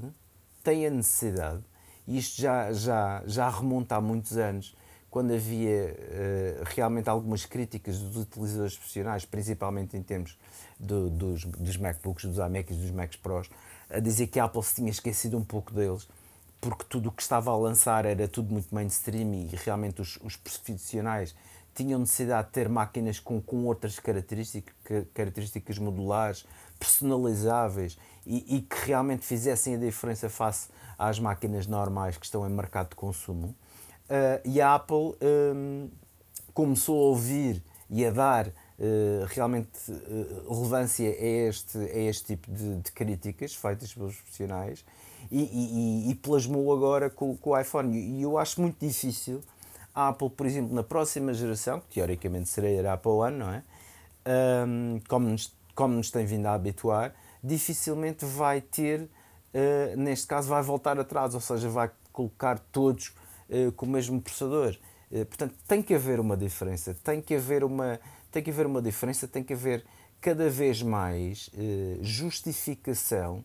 [0.64, 1.64] têm a necessidade,
[2.08, 4.76] e isto já, já, já remonta há muitos anos,
[5.10, 10.38] quando havia uh, realmente algumas críticas dos utilizadores profissionais, principalmente em termos
[10.80, 13.50] do, dos, dos MacBooks, dos iMacs e dos Macs Pros,
[13.90, 16.08] a dizer que a Apple se tinha esquecido um pouco deles,
[16.62, 20.38] porque tudo o que estava a lançar era tudo muito mainstream e realmente os, os
[20.38, 21.36] profissionais
[21.74, 24.74] tinham necessidade de ter máquinas com, com outras características,
[25.14, 26.46] características modulares,
[26.80, 32.52] personalizáveis e, e, que realmente fizessem a diferença face às máquinas normais que estão em
[32.52, 33.56] mercado de consumo.
[34.10, 35.16] Uh, e a Apple
[35.56, 35.90] um,
[36.54, 38.52] começou a ouvir e a dar uh,
[39.28, 44.84] realmente uh, relevância a este, a este tipo de, de críticas feitas pelos profissionais
[45.32, 47.98] e, e, e plasmou agora com, com, o iPhone.
[47.98, 49.42] E eu acho muito difícil
[49.94, 53.64] a Apple, por exemplo, na próxima geração, que teoricamente seria a Apple One, não é?
[54.68, 60.48] Um, como, nos, como nos tem vindo a habituar, dificilmente vai ter, uh, neste caso,
[60.48, 63.14] vai voltar atrás, ou seja, vai colocar todos
[63.50, 64.78] uh, com o mesmo processador.
[65.12, 68.00] Uh, portanto, tem que haver uma diferença, tem que haver uma,
[68.32, 69.84] tem que haver uma diferença, tem que haver
[70.22, 71.50] cada vez mais
[72.00, 73.44] justificação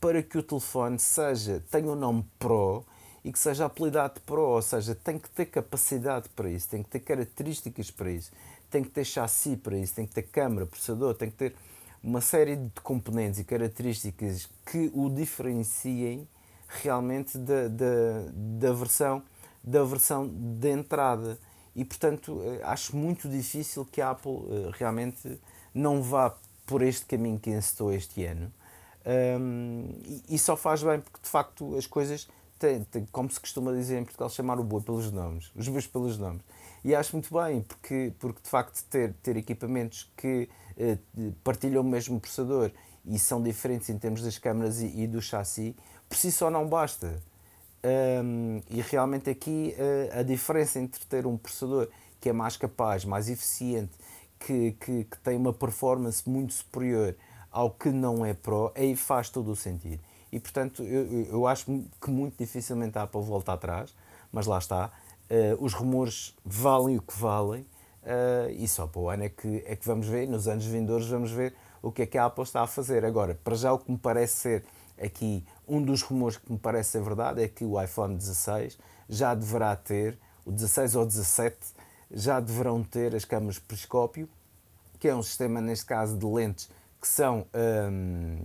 [0.00, 2.84] para que o telefone seja, tenha o nome Pro
[3.26, 6.88] e que seja apelidado Pro, ou seja, tem que ter capacidade para isso, tem que
[6.88, 8.30] ter características para isso,
[8.70, 11.56] tem que ter chassi para isso, tem que ter câmera, processador, tem que ter
[12.04, 16.28] uma série de componentes e características que o diferenciem
[16.68, 19.20] realmente da, da, da versão
[19.62, 21.36] da versão de entrada.
[21.74, 25.40] E portanto eh, acho muito difícil que a Apple eh, realmente
[25.74, 26.32] não vá
[26.64, 28.52] por este caminho que encetou este ano.
[29.04, 33.40] Um, e, e, só faz bem porque de facto as coisas têm, têm, como se
[33.40, 36.42] costuma dizer em Portugal, chamar o boi pelos nomes, os bois pelos nomes.
[36.84, 40.98] E acho muito bem, porque, porque de facto ter, ter equipamentos que eh,
[41.42, 42.70] partilham o mesmo processador
[43.04, 45.76] e são diferentes em termos das câmaras e, e do chassi,
[46.08, 47.22] por si só não basta.
[47.84, 51.88] Um, e realmente aqui uh, a diferença entre ter um processador
[52.20, 53.92] que é mais capaz, mais eficiente,
[54.40, 57.14] que, que, que tem uma performance muito superior
[57.50, 60.00] ao que não é Pro, aí faz todo o sentido.
[60.32, 61.66] E portanto, eu, eu acho
[62.00, 63.94] que muito dificilmente a Apple volta atrás,
[64.32, 64.90] mas lá está.
[65.30, 69.64] Uh, os rumores valem o que valem uh, e só para o ano é que,
[69.66, 72.44] é que vamos ver, nos anos vindouros vamos ver o que é que a Apple
[72.44, 73.04] está a fazer.
[73.04, 74.64] Agora, para já o que me parece ser
[75.00, 79.34] aqui, um dos rumores que me parece ser verdade é que o iPhone 16 já
[79.34, 81.56] deverá ter, o 16 ou 17,
[82.10, 84.28] já deverão ter as câmaras periscópio,
[84.98, 86.68] que é um sistema, neste caso, de lentes
[87.00, 87.46] que são,
[87.90, 88.38] hum,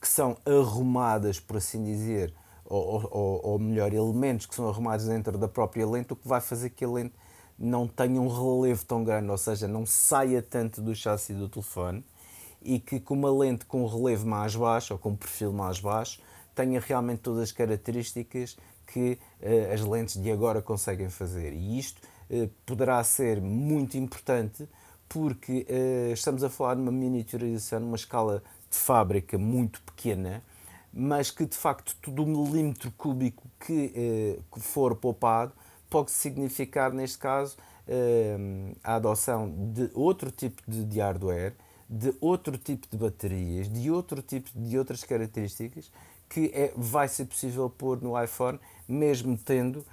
[0.00, 2.34] que são arrumadas, por assim dizer,
[2.64, 6.40] ou, ou, ou, melhor, elementos que são arrumados dentro da própria lente, o que vai
[6.40, 7.14] fazer que a lente
[7.58, 12.04] não tenha um relevo tão grande, ou seja, não saia tanto do chassi do telefone
[12.62, 15.80] e que com uma lente com um relevo mais baixo ou com um perfil mais
[15.80, 16.20] baixo
[16.54, 21.52] tenha realmente todas as características que uh, as lentes de agora conseguem fazer.
[21.52, 24.68] E isto uh, poderá ser muito importante
[25.08, 30.42] porque uh, estamos a falar de uma miniaturização numa escala de fábrica muito pequena,
[30.92, 33.92] mas que de facto todo o milímetro cúbico que,
[34.40, 35.52] uh, que for poupado
[35.88, 37.56] pode significar, neste caso,
[37.88, 41.54] uh, a adoção de outro tipo de, de hardware,
[41.88, 45.90] de outro tipo de baterias, de outro tipo de outras características
[46.28, 49.84] que é, vai ser possível pôr no iPhone, mesmo tendo,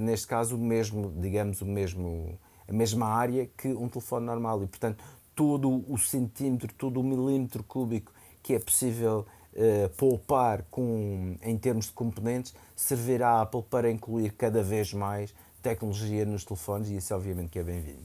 [0.00, 4.62] neste caso, o mesmo, digamos, o mesmo a mesma área que um telefone normal.
[4.62, 5.02] E, portanto,
[5.34, 11.86] todo o centímetro, todo o milímetro cúbico que é possível uh, poupar com, em termos
[11.86, 17.14] de componentes servirá à Apple para incluir cada vez mais tecnologia nos telefones e isso
[17.14, 18.00] obviamente que é bem-vindo.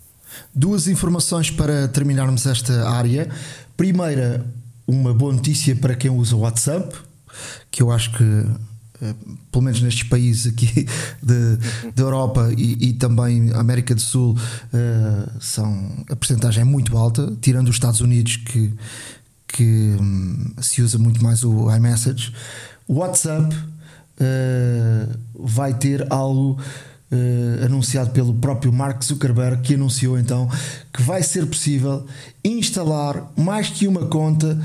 [0.53, 3.29] Duas informações para terminarmos esta área.
[3.75, 4.45] Primeira,
[4.85, 6.95] uma boa notícia para quem usa o WhatsApp,
[7.71, 8.23] que eu acho que
[9.51, 10.87] pelo menos nestes países aqui
[11.95, 17.33] da Europa e, e, também América do Sul, uh, são, a porcentagem é muito alta,
[17.41, 18.73] tirando os Estados Unidos que,
[19.47, 22.33] que um, se usa muito mais o iMessage.
[22.87, 26.59] WhatsApp uh, vai ter algo
[27.11, 30.49] uh, anunciado pelo próprio Mark Zuckerberg, que anunciou então
[30.93, 32.05] que vai ser possível
[32.43, 34.57] instalar mais que uma conta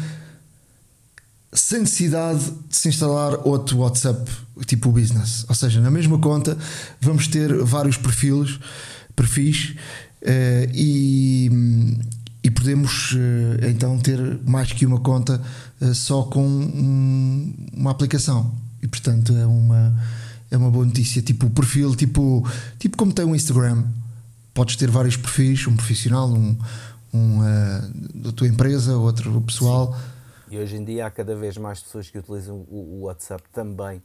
[1.53, 4.31] sem necessidade de se instalar outro WhatsApp
[4.67, 5.45] tipo business.
[5.49, 6.57] Ou seja, na mesma conta
[7.01, 8.59] vamos ter vários perfis,
[9.15, 9.75] perfis
[10.23, 11.51] uh, e,
[12.43, 15.41] e podemos uh, então ter mais que uma conta
[15.81, 19.95] uh, só com um, uma aplicação e portanto é uma
[20.51, 22.47] é uma boa notícia tipo o perfil tipo
[22.79, 23.85] tipo como tem o Instagram
[24.55, 26.57] podes ter vários perfis um profissional um,
[27.13, 30.12] um uh, da tua empresa outro pessoal Sim.
[30.53, 34.03] E hoje em dia há cada vez mais pessoas que utilizam o, WhatsApp também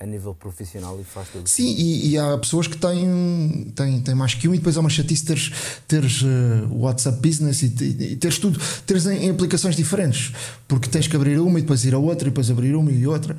[0.00, 1.48] a nível profissional e faz tudo.
[1.48, 4.80] Sim, e, e, há pessoas que têm, têm, têm mais que um e depois há
[4.80, 5.52] uma chatice teres,
[5.88, 6.26] teres uh,
[6.70, 10.32] WhatsApp Business e, e, teres tudo, teres em, em, aplicações diferentes,
[10.68, 13.06] porque tens que abrir uma e depois ir a outra e depois abrir uma e
[13.06, 13.36] outra.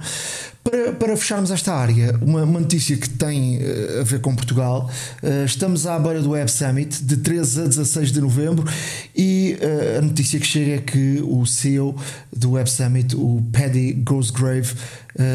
[0.61, 4.91] Para, para fecharmos esta área, uma, uma notícia que tem uh, a ver com Portugal,
[5.23, 8.65] uh, estamos à beira do Web Summit de 13 a 16 de novembro
[9.15, 9.57] e
[9.97, 11.95] a notícia que chega é que o CEO
[12.35, 14.73] do Web Summit, o Paddy Gosgrave,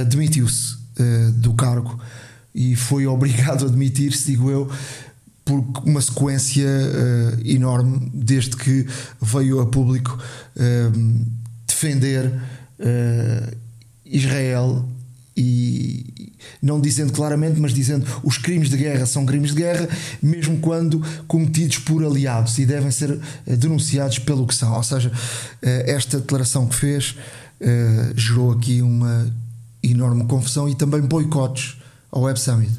[0.08, 1.98] demitiu-se uh, do cargo
[2.54, 4.70] e foi obrigado a admitir-se, digo eu,
[5.44, 8.86] por uma sequência uh, enorme desde que
[9.20, 10.18] veio a público
[10.56, 11.26] uh,
[11.66, 12.32] defender
[14.04, 14.88] Israel
[15.36, 19.88] e não dizendo claramente, mas dizendo os crimes de guerra são crimes de guerra,
[20.22, 24.72] mesmo quando cometidos por aliados e devem ser denunciados pelo que são.
[24.72, 25.10] Ou seja,
[25.62, 27.16] esta declaração que fez
[28.16, 29.32] gerou aqui uma
[29.90, 32.72] enorme confusão e também boicotes ao Web Summit.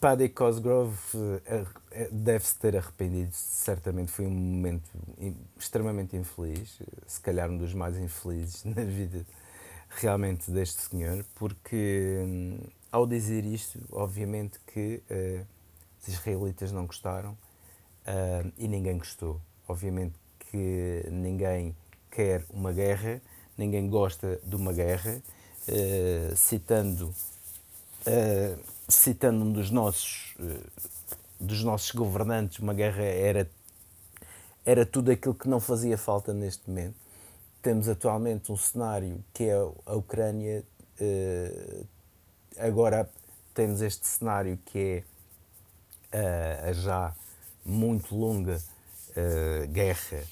[0.00, 0.98] Paddy Cosgrove
[1.46, 4.90] eh, eh, deve-se ter arrependido, certamente foi um momento
[5.58, 9.24] extremamente infeliz, se calhar um dos mais infelizes na vida
[9.88, 12.58] realmente deste senhor, porque hum,
[12.92, 15.46] ao dizer isto, obviamente que uh,
[16.00, 19.40] os israelitas não gostaram uh, e ninguém gostou.
[19.66, 21.74] Obviamente que ninguém
[22.10, 23.20] quer uma guerra,
[23.56, 25.20] ninguém gosta de uma guerra
[25.68, 27.14] uh, citando,
[28.06, 30.64] uh, citando um dos nossos, uh,
[31.40, 33.50] dos nossos governantes, uma guerra era,
[34.64, 36.96] era tudo aquilo que não fazia falta neste momento.
[37.62, 40.62] Temos atualmente um cenário que é a Ucrânia,
[42.58, 43.08] agora
[43.54, 45.02] temos este cenário que
[46.12, 47.14] é a já
[47.64, 48.62] muito longa
[49.72, 50.24] guerra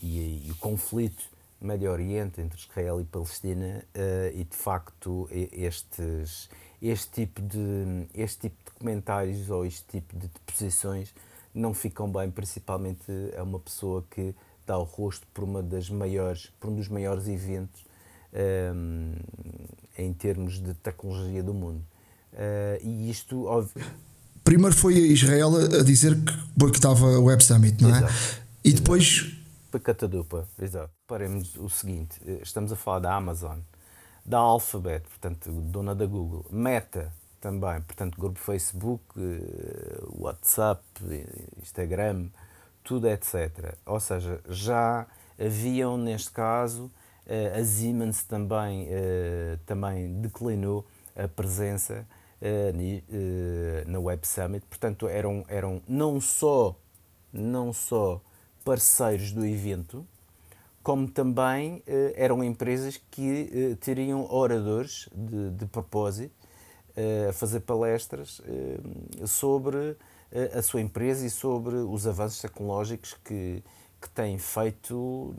[0.00, 1.24] e, e o conflito
[1.60, 6.48] Médio Oriente, entre Israel e Palestina, uh, e de facto estes,
[6.80, 11.14] este, tipo de, este tipo de comentários ou este tipo de posições
[11.54, 14.34] não ficam bem, principalmente a uma pessoa que
[14.66, 17.80] dá o rosto por uma das maiores, por um dos maiores eventos
[18.74, 19.14] um,
[19.96, 21.82] eh, em termos de tecnologia do mundo.
[22.32, 23.82] Uh, e isto, óbvio,
[24.46, 27.98] Primeiro foi Israel a dizer que, estava o Web Summit, não é?
[27.98, 28.14] Exato.
[28.62, 29.35] E depois
[29.80, 30.90] Catadupa, exato.
[31.06, 33.58] Paremos o seguinte: eh, estamos a falar da Amazon,
[34.24, 40.82] da Alphabet, portanto, dona da Google, Meta também, portanto, grupo Facebook, eh, WhatsApp,
[41.62, 42.28] Instagram,
[42.82, 43.76] tudo etc.
[43.84, 45.06] Ou seja, já
[45.38, 46.90] haviam neste caso,
[47.26, 48.88] eh, a Siemens também,
[49.66, 52.06] também declinou a presença
[53.86, 56.76] na Web Summit, portanto, eram, eram não só,
[57.32, 58.20] não só
[58.66, 60.04] parceiros do evento,
[60.82, 66.34] como também eh, eram empresas que eh, teriam oradores de, de propósito
[66.96, 68.42] eh, a fazer palestras
[69.24, 69.96] sobre
[70.52, 73.62] a sua empresa e sobre os avanços tecnológicos que,
[74.00, 75.32] que têm feito,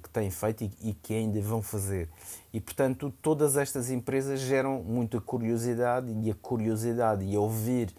[0.00, 2.08] que têm feito e, e, que ainda vão fazer.
[2.52, 7.92] E, portanto, todas estas empresas geram muita curiosidade e a curiosidade e ouvir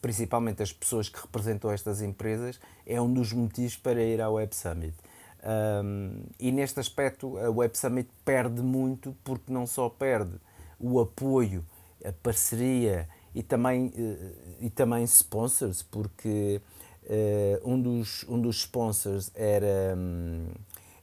[0.00, 4.54] principalmente as pessoas que representam estas empresas, é um dos motivos para ir ao Web
[4.54, 4.94] Summit.
[5.40, 10.32] Um, e neste aspecto, a Web Summit perde muito, porque não só perde
[10.78, 11.64] o apoio,
[12.04, 16.60] a parceria e também, uh, e também sponsors, porque
[17.04, 20.46] uh, um, dos, um dos sponsors era, um,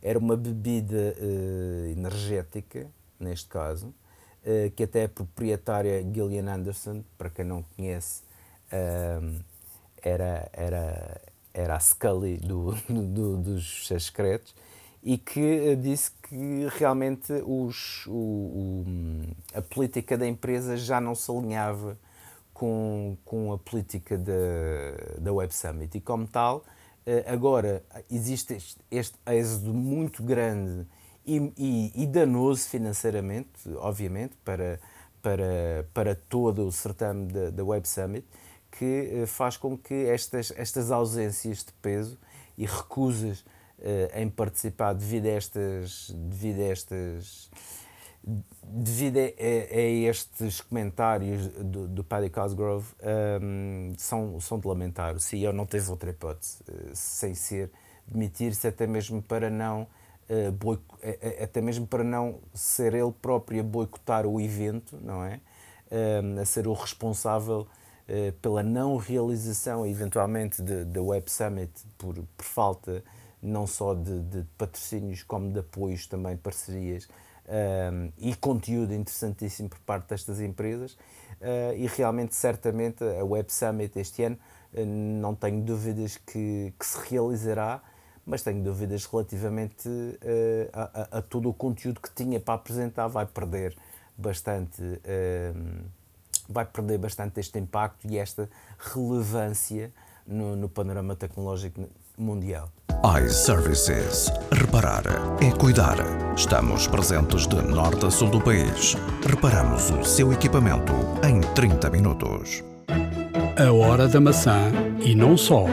[0.02, 2.88] era uma bebida uh, energética,
[3.20, 3.94] neste caso,
[4.76, 8.22] que até é proprietária Gillian Anderson, para quem não conhece,
[10.02, 11.22] era, era,
[11.54, 14.54] era a Scully do, do, dos secretos
[15.06, 18.86] e que eh, disse que realmente os, o, o,
[19.54, 21.96] a política da empresa já não se alinhava
[22.52, 25.96] com, com a política da, da Web Summit.
[25.96, 26.66] E como tal
[27.06, 30.88] eh, agora existe este, este êxodo muito grande
[31.24, 34.80] e, e, e, danoso financeiramente, obviamente, para,
[35.22, 38.26] para, para todo o certame da, da Web Summit
[38.78, 42.18] que eh, faz com que estas, estas ausências de peso
[42.58, 43.42] e recusas
[43.80, 47.50] uh, em participar devido a estas devido a estas
[48.64, 55.16] devido a, a estes comentários do, do Paddy Cosgrove um, ehm, são, são de lamentar.
[55.16, 57.72] O CEO não teve outra hipótese uh, sem ser
[58.08, 59.84] demitir-se até mesmo para não
[60.30, 65.40] uh, até mesmo para não ser ele próprio a boicotar o evento, não é?
[65.92, 67.68] Uh, a ser o responsável
[68.10, 73.04] uh, pela não realização, eventualmente, da Web Summit por, por falta
[73.46, 77.08] não só de, de, patrocínios como de apoios, também parcerias
[77.48, 80.94] um, e conteúdo interessantíssimo por parte destas empresas.
[81.42, 84.38] Uh, e realmente, certamente, a Web Summit este ano
[84.74, 87.82] uh, não tenho dúvidas que, que, se realizará,
[88.26, 93.08] mas tenho dúvidas relativamente uh, a, a, a, todo o conteúdo que tinha para apresentar.
[93.08, 93.76] Vai perder
[94.18, 94.82] bastante.
[96.48, 98.50] Vai perder bastante este impacto e esta
[98.94, 99.92] relevância
[100.26, 102.72] no, no panorama tecnológico mundial
[103.06, 104.32] iServices.
[104.52, 105.04] Reparar
[105.40, 105.98] é cuidar.
[106.36, 108.96] Estamos presentes de norte a sul do país.
[109.28, 110.92] Reparamos o seu equipamento
[111.24, 112.64] em 30 minutos.
[113.58, 114.72] A hora da maçã
[115.04, 115.66] e não só.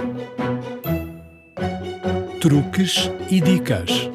[2.38, 4.10] Truques e dicas.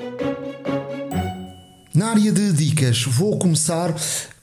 [1.96, 3.96] Na área de dicas, vou começar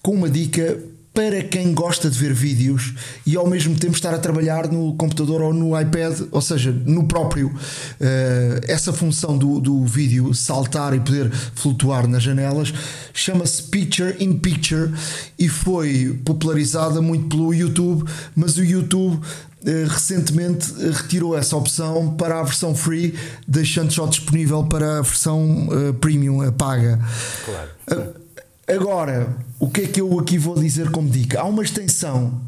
[0.03, 0.83] com uma dica
[1.15, 2.93] para quem gosta de ver vídeos
[3.25, 7.07] e ao mesmo tempo estar a trabalhar no computador ou no iPad, ou seja, no
[7.07, 7.47] próprio.
[7.47, 12.75] Uh, essa função do, do vídeo saltar e poder flutuar nas janelas
[13.13, 14.93] chama-se Picture in Picture
[15.39, 22.41] e foi popularizada muito pelo YouTube, mas o YouTube uh, recentemente retirou essa opção para
[22.41, 23.15] a versão free,
[23.47, 26.99] deixando só disponível para a versão uh, premium, a paga.
[27.45, 28.24] Claro.
[28.67, 31.41] Agora, o que é que eu aqui vou dizer como dica?
[31.41, 32.41] Há uma extensão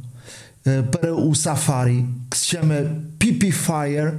[0.67, 4.15] uh, para o Safari que se chama Pipifier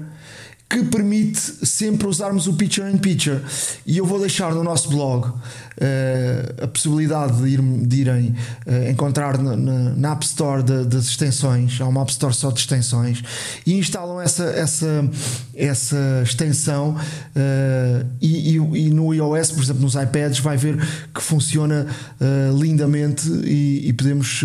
[0.70, 3.42] que permite sempre usarmos o Picture in Picture.
[3.86, 8.90] E eu vou deixar no nosso blog uh, a possibilidade de, ir, de irem uh,
[8.90, 11.80] encontrar na, na, na, App Store de, das extensões.
[11.80, 13.24] Há uma App Store só de extensões
[13.66, 15.10] e instalam essa, essa,
[15.56, 16.96] essa extensão.
[16.96, 20.78] Uh, e, e, e, no iOS, por exemplo, nos iPads, vai ver
[21.14, 21.88] que funciona
[22.60, 24.44] lindamente e, e podemos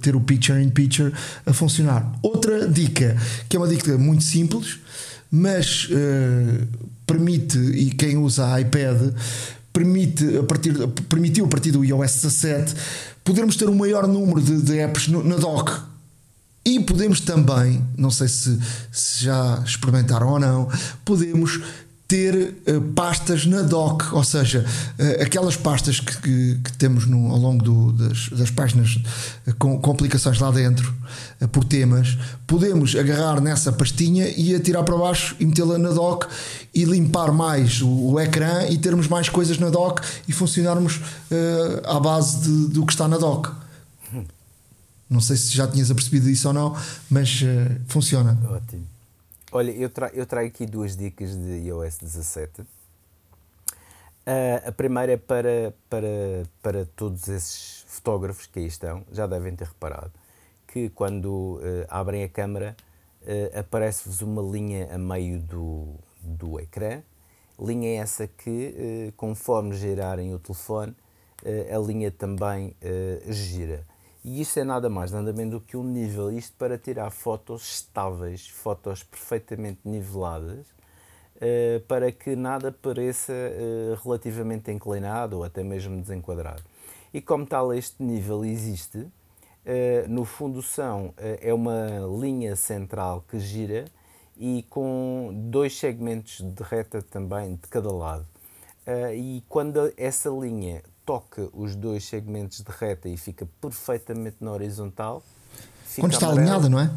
[0.00, 1.12] ter o Picture in Picture
[1.46, 2.12] a funcionar.
[2.22, 3.16] Outra dica,
[3.48, 4.78] que é uma dica muito simples
[5.36, 6.64] mas uh,
[7.04, 9.12] permite, e quem usa iPad,
[9.72, 10.72] permite, a partir,
[11.08, 12.74] permitiu a partir do iOS 17
[13.24, 15.72] podermos ter um maior número de, de apps no, na dock.
[16.64, 18.56] E podemos também, não sei se,
[18.92, 20.68] se já experimentaram ou não,
[21.04, 21.60] podemos
[22.14, 27.28] ter uh, pastas na doc, ou seja, uh, aquelas pastas que, que, que temos no,
[27.32, 29.00] ao longo do, das, das, páginas
[29.48, 30.94] uh, com, com, aplicações lá dentro
[31.50, 36.26] por temas, podemos agarrar nessa pastinha e atirar para baixo e metê-la na doc
[36.72, 39.98] e limpar mais o, o, ecrã e termos mais coisas na doc
[40.28, 41.00] e funcionarmos
[41.84, 43.48] à base de, do que está na doc.
[45.10, 46.76] Não sei se já tinhas apercebido isso ou não,
[47.10, 47.42] mas
[47.88, 48.38] funciona.
[48.48, 48.93] Ótimo.
[49.56, 52.62] Olha, eu, tra eu trago aqui duas dicas de iOS 17.
[52.62, 52.66] Uh,
[54.66, 59.68] a primeira é para, para, para todos esses fotógrafos que aí estão, já devem ter
[59.68, 60.10] reparado,
[60.66, 62.76] que quando uh, abrem a câmera
[63.22, 67.00] uh, aparece-vos uma linha a meio do, do ecrã,
[67.56, 70.96] linha essa que, conforme girarem o telefone,
[71.72, 72.74] a linha também
[73.28, 73.86] gira.
[74.24, 77.74] E isto é nada mais, nada menos do que um nível, isto para tirar fotos
[77.74, 80.66] estáveis, fotos perfeitamente niveladas,
[81.36, 86.62] uh, para que nada pareça uh, relativamente inclinado ou até mesmo desenquadrado.
[87.12, 89.10] E como tal, este nível existe, uh,
[90.08, 93.84] no fundo são, é uma linha central que gira
[94.38, 98.26] e com dois segmentos de reta também de cada lado.
[99.14, 105.22] e quando essa linha toca os dois segmentos de reta e fica perfeitamente na horizontal.
[105.98, 106.48] Quando está amarelo.
[106.48, 106.90] alinhado, não é?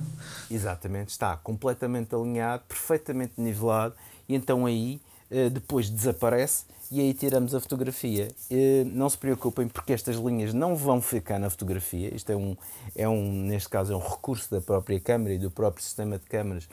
[0.49, 3.93] Exatamente, está completamente alinhado, perfeitamente nivelado,
[4.27, 4.99] e então aí
[5.29, 8.29] eh, depois desaparece e aí tiramos a fotografia.
[8.49, 12.13] Eh, não se preocupem porque estas linhas não vão ficar na fotografia.
[12.15, 12.57] Isto é um,
[12.95, 16.25] é um neste caso, é um recurso da própria câmera e do próprio sistema de
[16.25, 16.67] câmaras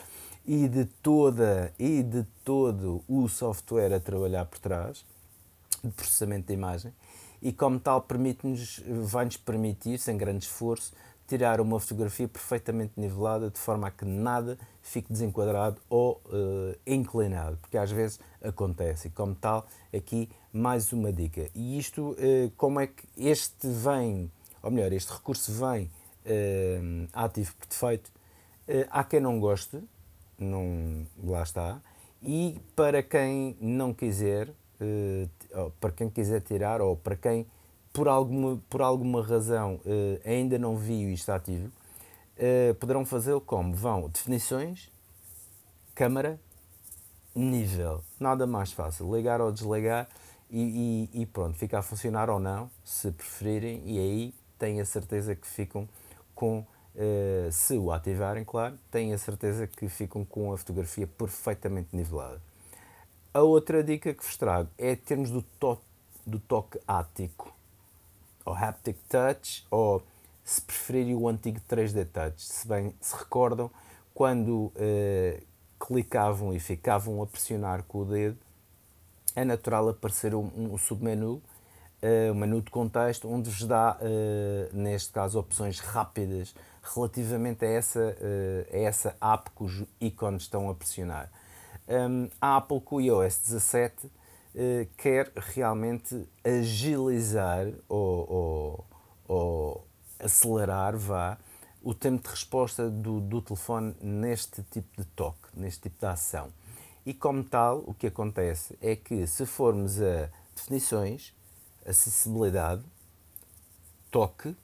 [0.46, 5.04] e de toda e de todo o software a trabalhar por trás
[5.88, 6.92] de processamento da imagem
[7.44, 10.92] e como tal permite-nos, vai-nos permitir, sem grande esforço,
[11.26, 17.56] tirar uma fotografia perfeitamente nivelada de forma a que nada fique desenquadrado ou uh, inclinado,
[17.58, 21.50] porque às vezes acontece e como tal aqui mais uma dica.
[21.54, 24.30] E isto, uh, como é que este vem,
[24.62, 25.84] ou melhor, este recurso vem
[26.24, 28.10] uh, ativo por defeito,
[28.90, 29.78] há quem não goste,
[30.38, 31.82] não, lá está,
[32.22, 34.48] e para quem não quiser,
[35.80, 37.46] para quem quiser tirar ou para quem
[37.94, 43.72] por alguma, por alguma razão uh, ainda não viu isto ativo, uh, poderão fazê-lo como?
[43.72, 44.90] Vão definições,
[45.94, 46.38] câmara,
[47.34, 48.02] nível.
[48.18, 49.14] Nada mais fácil.
[49.14, 50.08] Ligar ou desligar
[50.50, 54.84] e, e, e, pronto, fica a funcionar ou não, se preferirem, e aí têm a
[54.84, 55.88] certeza que ficam
[56.34, 61.94] com, uh, se o ativarem, claro, têm a certeza que ficam com a fotografia perfeitamente
[61.94, 62.40] nivelada.
[63.34, 65.76] A outra dica que vos trago é termos do, to
[66.24, 67.52] do toque ático,
[68.44, 70.00] ou haptic touch, ou
[70.44, 72.40] se preferirem o antigo 3D touch.
[72.40, 73.68] Se bem se recordam,
[74.14, 75.42] quando uh,
[75.84, 78.38] clicavam e ficavam a pressionar com o dedo,
[79.34, 81.42] é natural aparecer um, um submenu,
[82.04, 86.54] uh, um menu de contexto, onde vos dá, uh, neste caso, opções rápidas
[86.84, 91.28] relativamente a essa, uh, a essa app cujos ícones estão a pressionar.
[91.88, 94.10] Um, a Apple com o iOS 17
[94.96, 98.86] quer realmente agilizar ou, ou,
[99.26, 101.38] ou acelerar, vá,
[101.82, 106.50] o tempo de resposta do, do telefone neste tipo de toque, neste tipo de ação.
[107.04, 111.34] E como tal, o que acontece é que se formos a definições,
[111.84, 112.82] acessibilidade,
[114.10, 114.56] toque,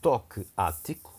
[0.00, 1.14] toque ático,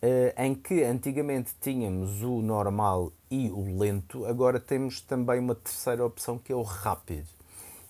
[0.00, 6.04] eh, em que antigamente tínhamos o normal e o lento, agora temos também uma terceira
[6.04, 7.28] opção que é o rápido.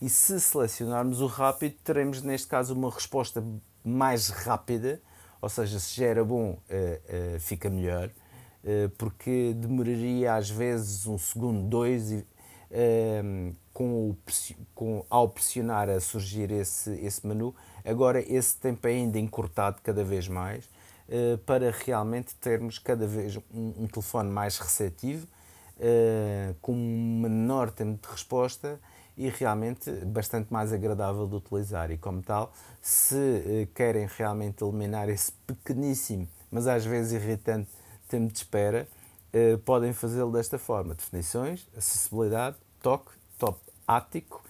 [0.00, 3.42] E se selecionarmos o rápido, teremos neste caso uma resposta
[3.84, 5.00] mais rápida,
[5.40, 8.10] ou seja, se já era bom, eh, eh, fica melhor
[8.64, 12.24] eh, porque demoraria às vezes um segundo, dois,
[12.70, 14.16] ehm, com, o,
[14.74, 17.54] com ao pressionar a surgir esse, esse menu.
[17.84, 20.68] Agora esse tempo é ainda encurtado cada vez mais
[21.46, 25.26] para realmente termos cada vez um, telefone mais receptivo,
[25.78, 28.78] uh, com menor tempo de resposta
[29.16, 31.90] e realmente bastante mais agradável de utilizar.
[31.90, 32.52] E como tal,
[32.82, 37.68] se uh, querem realmente eliminar esse pequeníssimo, mas às vezes irritante
[38.08, 38.88] tempo de espera,
[39.66, 44.42] podem fazê-lo desta forma: definições, acessibilidade, toque, top ático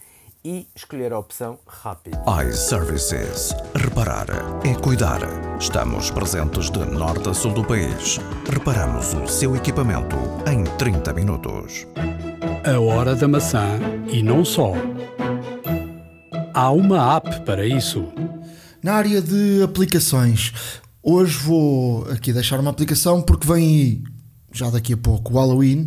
[0.44, 2.18] e escolher a opção rápido.
[2.48, 3.54] iServices.
[3.74, 4.26] Reparar
[4.64, 5.20] é cuidar.
[5.58, 8.18] Estamos presentes de norte a sul do país.
[8.50, 10.16] Reparamos o seu equipamento
[10.50, 11.86] em 30 minutos.
[12.64, 13.78] A hora da maçã
[14.10, 14.72] e não só.
[16.54, 18.06] Há uma app para isso.
[18.82, 20.52] Na área de aplicações,
[21.10, 24.04] Hoje vou aqui deixar uma aplicação porque vem
[24.52, 25.86] já daqui a pouco, o Halloween.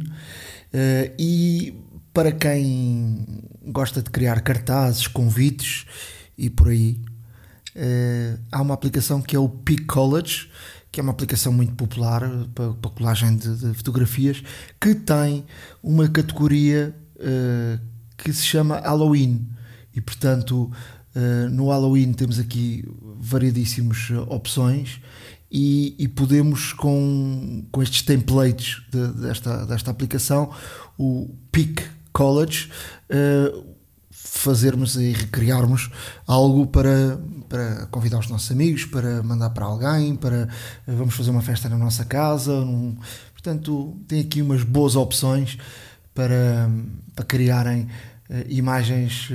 [0.74, 1.76] Uh, e
[2.14, 3.26] para quem
[3.68, 5.86] gosta de criar cartazes, convites
[6.38, 7.00] e por aí,
[7.76, 10.50] uh, há uma aplicação que é o Peak College,
[10.92, 12.22] que é uma aplicação muito popular
[12.54, 14.44] para, colagem de, fotografias,
[14.80, 15.46] que tem
[15.82, 17.80] uma categoria uh,
[18.18, 19.48] que se chama Halloween.
[19.94, 20.72] E portanto,
[21.14, 22.86] Uh, no Halloween temos aqui
[23.20, 25.02] variedíssimas opções
[25.52, 30.50] e, e, podemos com, com estes templates de, desta, desta aplicação,
[30.98, 31.84] o Peak
[32.14, 32.70] College,
[33.10, 33.66] uh,
[34.10, 35.90] fazermos e recriarmos
[36.28, 40.48] algo para, para convidar os nossos amigos, para mandar para alguém, para
[40.88, 42.52] uh, vamos fazer uma festa na nossa casa.
[43.34, 45.58] Portanto, tem aqui umas boas opções
[46.14, 46.70] para,
[47.16, 47.88] para criarem
[48.48, 49.28] imagens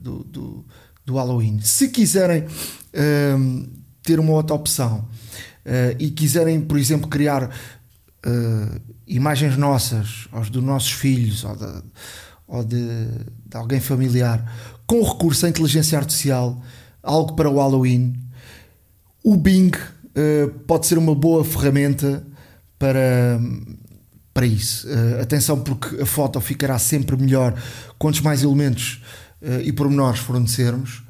[0.00, 0.64] do, do
[1.10, 1.60] do Halloween.
[1.60, 2.46] Se quiserem
[4.02, 5.08] ter uma outra opção
[5.98, 7.50] e quiserem, por exemplo, criar
[8.26, 11.82] uh, imagens nossas, ou dos nossos filhos, ou, de,
[12.46, 13.08] ou de,
[13.46, 14.44] de, alguém familiar,
[14.86, 16.60] com recurso à inteligência artificial,
[17.02, 18.14] algo para o Halloween,
[19.22, 19.70] o Bing
[20.14, 22.26] eh, pode ser uma boa ferramenta
[22.78, 23.38] para,
[24.32, 24.88] para isso.
[25.20, 27.54] atenção, porque a foto ficará sempre melhor
[27.98, 29.02] quantos mais elementos
[29.42, 31.02] uh, e pormenores fornecermos,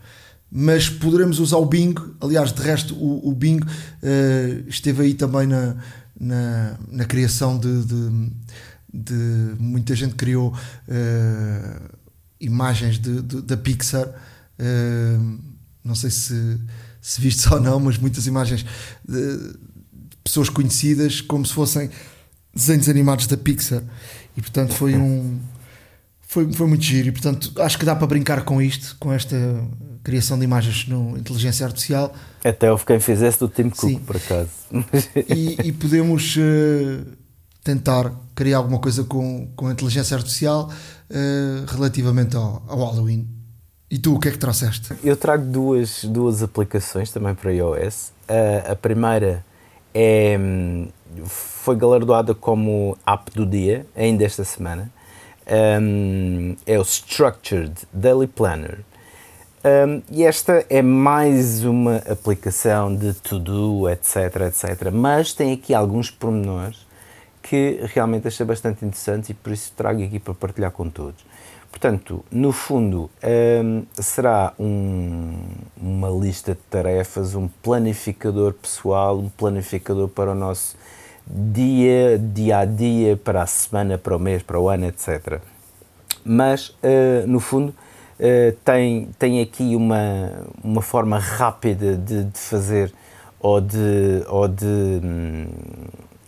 [0.50, 1.94] mas poderemos usar o Bing.
[2.20, 5.76] Aliás, de resto, o, o Bing uh, esteve aí também na,
[6.18, 8.32] na, na criação de, de,
[8.92, 11.98] de, Muita gente criou uh,
[12.40, 14.08] imagens de, de, da Pixar.
[15.84, 16.58] não sei se,
[17.00, 18.66] se viste ou não, mas muitas imagens
[19.08, 19.54] de
[20.24, 21.90] pessoas conhecidas como se fossem
[22.52, 23.82] desenhos animados da Pixar.
[24.36, 25.38] E portanto foi um
[26.22, 29.36] foi, foi muito giro e portanto acho que dá para brincar com isto, com esta
[30.02, 32.12] criação de imagens no inteligência artificial.
[32.44, 33.98] Até houve quem fizesse do Tim Cook, Sim.
[33.98, 34.50] por acaso.
[35.28, 37.06] E, e podemos uh,
[37.62, 40.70] tentar criar alguma coisa com, com a inteligência artificial
[41.10, 43.28] uh, relativamente ao, ao Halloween.
[43.90, 44.94] E tu, o que é que trouxeste?
[45.02, 48.12] Eu trago duas, duas aplicações também para iOS.
[48.28, 49.44] Uh, a primeira
[49.92, 50.38] é,
[51.24, 54.90] foi galardoada como app do dia, ainda esta semana
[55.50, 58.80] um, é o Structured Daily Planner.
[59.62, 64.90] Um, e esta é mais uma aplicação de to-do, etc, etc.
[64.90, 66.86] Mas tem aqui alguns pormenores
[67.42, 71.26] que realmente achei bastante interessante e por isso trago aqui para partilhar com todos.
[71.70, 73.10] Portanto, no fundo,
[73.62, 75.42] um, será um,
[75.76, 80.74] uma lista de tarefas, um planificador pessoal, um planificador para o nosso
[81.26, 85.38] dia, dia a dia, para a semana, para o mês, para o ano, etc.
[86.24, 87.74] Mas, uh, no fundo,
[88.20, 90.30] uh, tem, tem aqui uma,
[90.62, 92.92] uma forma rápida de, de fazer
[93.40, 95.46] ou de, ou, de, um,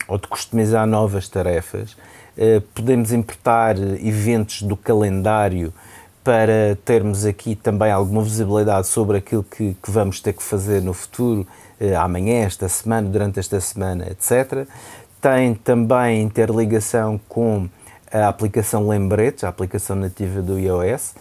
[0.09, 1.95] ou de customizar novas tarefas
[2.37, 5.73] eh, podemos importar eventos do calendário
[6.25, 10.95] para termos aqui também alguma visibilidade sobre aquilo que, que vamos ter que fazer no
[10.95, 11.47] futuro,
[11.79, 14.67] eh, amanhã, esta semana, durante esta semana, etc.
[15.21, 17.69] Tem também interligação com
[18.11, 21.15] a aplicação Lembretes, a aplicação nativa do iOS,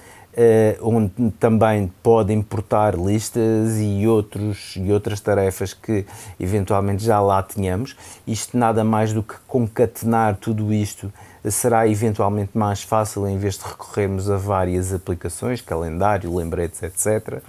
[0.81, 6.05] onde também pode importar listas e, outros, e outras tarefas que
[6.39, 7.95] eventualmente já lá tenhamos.
[8.25, 11.11] Isto nada mais do que concatenar tudo isto
[11.49, 17.41] será eventualmente mais fácil em vez de recorrermos a várias aplicações, calendário, lembretes, etc.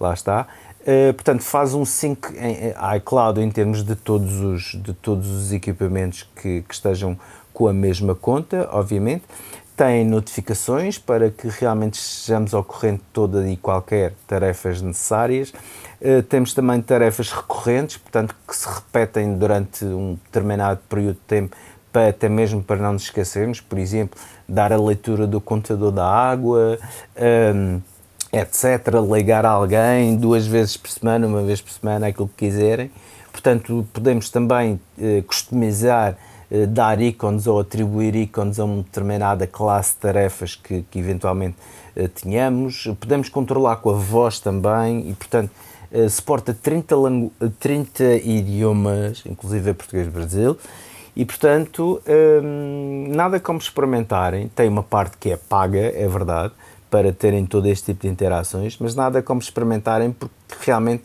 [0.00, 0.46] Lá está.
[0.80, 5.30] Uh, portanto, faz um sync em, em iCloud em termos de todos os, de todos
[5.30, 7.18] os equipamentos que, que estejam
[7.52, 9.24] com a mesma conta, obviamente
[9.76, 15.52] tem notificações para que realmente estejamos ao corrente de toda e qualquer tarefas necessárias.
[16.00, 21.56] Uh, temos também tarefas recorrentes, portanto, que se repetem durante um determinado período de tempo,
[21.92, 24.18] para, até mesmo para não nos esquecermos, por exemplo,
[24.48, 26.78] dar a leitura do contador da água,
[27.54, 27.80] um,
[28.32, 32.90] etc., ligar a alguém duas vezes por semana, uma vez por semana, aquilo que quiserem.
[33.32, 36.16] Portanto, podemos também uh, customizar
[36.68, 41.56] dar ícones ou atribuir ícones a uma determinada classe de tarefas que, que eventualmente
[41.96, 42.88] uh, tenhamos.
[43.00, 45.50] Podemos controlar com a voz também e, portanto,
[46.10, 46.96] suporta 30,
[47.60, 50.58] 30 idiomas, inclusive português Brasil.
[51.16, 52.02] E, portanto,
[52.42, 54.48] um, nada como experimentarem.
[54.48, 56.52] Tem uma parte que é paga, é verdade,
[56.94, 61.02] para terem todo este tipo de interações, mas nada como experimentarem porque realmente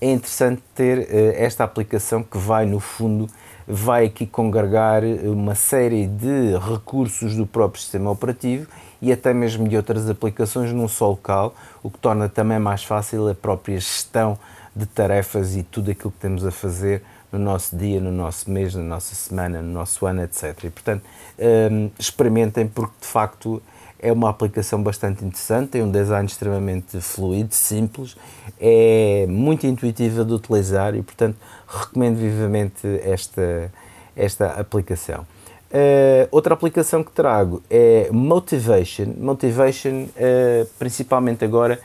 [0.00, 3.28] é interessante ter uh, esta aplicação que vai, no fundo,
[3.66, 8.68] vai aqui congregar uma série de recursos do próprio sistema operativo
[9.00, 13.28] e até mesmo de outras aplicações num só local, o que torna também mais fácil
[13.28, 14.38] a própria gestão
[14.76, 18.76] de tarefas e tudo aquilo que temos a fazer no nosso dia, no nosso mês,
[18.76, 20.56] na nossa semana, no nosso ano, etc.
[20.62, 21.02] E, portanto,
[21.72, 23.60] um, experimentem porque de facto
[24.02, 28.16] é uma aplicação bastante interessante, tem um design extremamente fluido, simples,
[28.60, 31.36] é muito intuitiva de utilizar e, portanto,
[31.68, 33.72] recomendo vivamente esta,
[34.16, 35.24] esta aplicação.
[35.72, 39.06] Uh, outra aplicação que trago é Motivation.
[39.16, 41.80] Motivation, uh, principalmente agora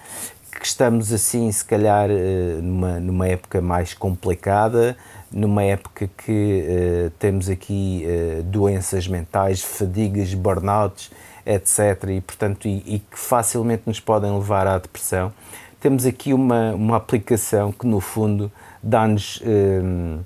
[0.51, 4.97] que estamos assim, se calhar, uh, numa, numa época mais complicada,
[5.31, 8.05] numa época que temos aqui
[8.45, 11.11] doenças mentais, fadigas, burnouts,
[11.47, 12.09] etc.
[12.09, 15.33] E, portanto, e, e, que facilmente nos podem levar à depressão.
[15.79, 18.51] Temos aqui uma, uma aplicação que, no fundo,
[18.83, 20.19] dá-nos hum,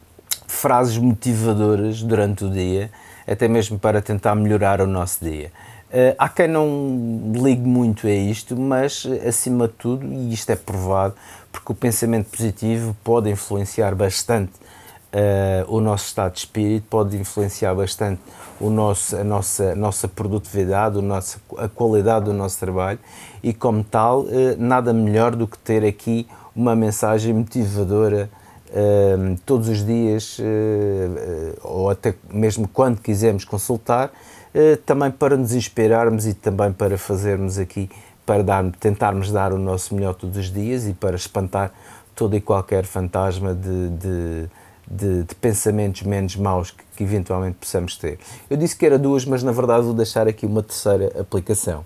[0.47, 2.89] frases motivadoras durante o dia,
[3.27, 5.51] até mesmo para tentar melhorar o nosso dia.
[5.89, 10.55] Uh, há quem não ligue muito a isto, mas acima de tudo, e isto é
[10.55, 11.13] provado,
[11.51, 14.53] porque o pensamento positivo pode influenciar bastante
[15.11, 18.21] uh, o nosso estado de espírito, pode influenciar bastante
[18.59, 22.99] o nosso, a nossa, nossa produtividade, o nosso, a qualidade do nosso trabalho
[23.43, 28.29] e, como tal, uh, nada melhor do que ter aqui uma mensagem motivadora
[28.69, 30.37] uh, todos os dias,
[31.63, 34.11] ou até mesmo quando quisermos consultar,
[34.85, 37.89] também para nos inspirarmos e também para fazermos aqui,
[38.25, 41.71] para dar, tentarmos dar o nosso melhor todos os dias e para espantar
[42.13, 44.49] todo e qualquer fantasma de, de
[44.91, 48.19] de, de, pensamentos menos maus que, que, eventualmente possamos ter.
[48.49, 51.85] Eu disse que era duas, mas na verdade vou deixar aqui uma terceira aplicação,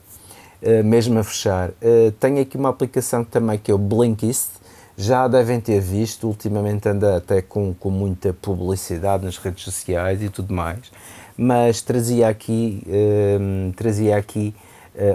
[0.61, 1.69] uh, mesmo a fechar.
[1.69, 4.49] Uh, tenho aqui uma aplicação também que é o Blinkist,
[4.97, 10.29] já devem ter visto, ultimamente anda até com, com muita publicidade nas redes sociais e
[10.29, 10.91] tudo mais,
[11.37, 14.53] mas trazia aqui, uh, trazia aqui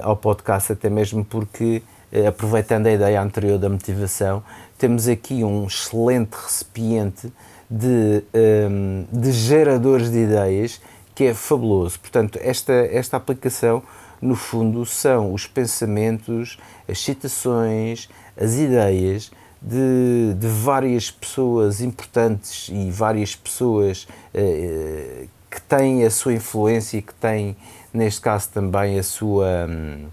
[0.03, 1.83] ao podcast até mesmo porque,
[2.29, 4.43] aproveitando a ideia anterior da motivação,
[4.77, 7.33] temos aqui um excelente recipiente
[7.71, 8.25] de,
[8.69, 10.81] um, de geradores de ideias
[11.15, 12.01] que é fabuloso.
[12.01, 13.83] Portanto, esta, esta aplicação,
[14.21, 16.59] no fundo, são os pensamentos,
[16.89, 19.31] as citações, as ideias
[19.63, 27.03] de, de várias pessoas importantes e várias pessoas uh, que têm a sua influência e
[27.03, 27.57] que têm,
[27.93, 30.07] neste caso, também a sua, hum,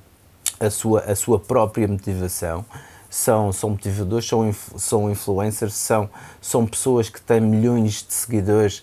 [0.59, 2.65] a sua, a sua própria motivação
[3.09, 6.09] são, são motivadores, são, são influencers, são,
[6.41, 8.81] são pessoas que têm milhões de seguidores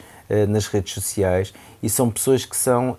[0.49, 1.53] nas redes sociais
[1.83, 2.97] e são pessoas que são,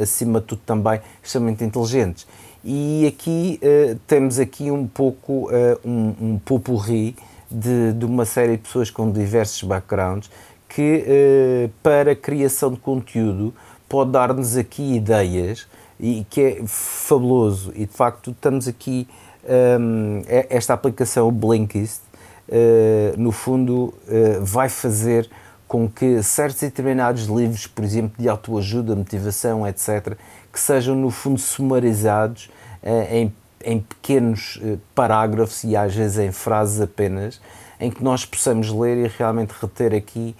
[0.00, 2.26] acima de tudo, também extremamente inteligentes.
[2.64, 3.60] E aqui
[4.06, 5.50] temos aqui um pouco
[5.84, 7.14] um, um popurri
[7.50, 10.30] de, de uma série de pessoas com diversos backgrounds
[10.68, 13.52] que, para a criação de conteúdo,
[13.88, 15.66] pode dar-nos aqui ideias
[15.98, 17.72] e que é fabuloso.
[17.74, 19.06] E de facto, estamos aqui.
[19.48, 22.02] Um, é, esta aplicação, Blinkist,
[22.48, 25.28] uh, no fundo, uh, vai fazer
[25.66, 30.16] com que certos e determinados livros, por exemplo, de autoajuda, motivação, etc.,
[30.52, 32.50] que sejam, no fundo, sumarizados
[32.82, 33.32] uh, em,
[33.64, 34.60] em pequenos
[34.94, 37.40] parágrafos e às vezes em frases apenas,
[37.78, 40.34] em que nós possamos ler e realmente reter aqui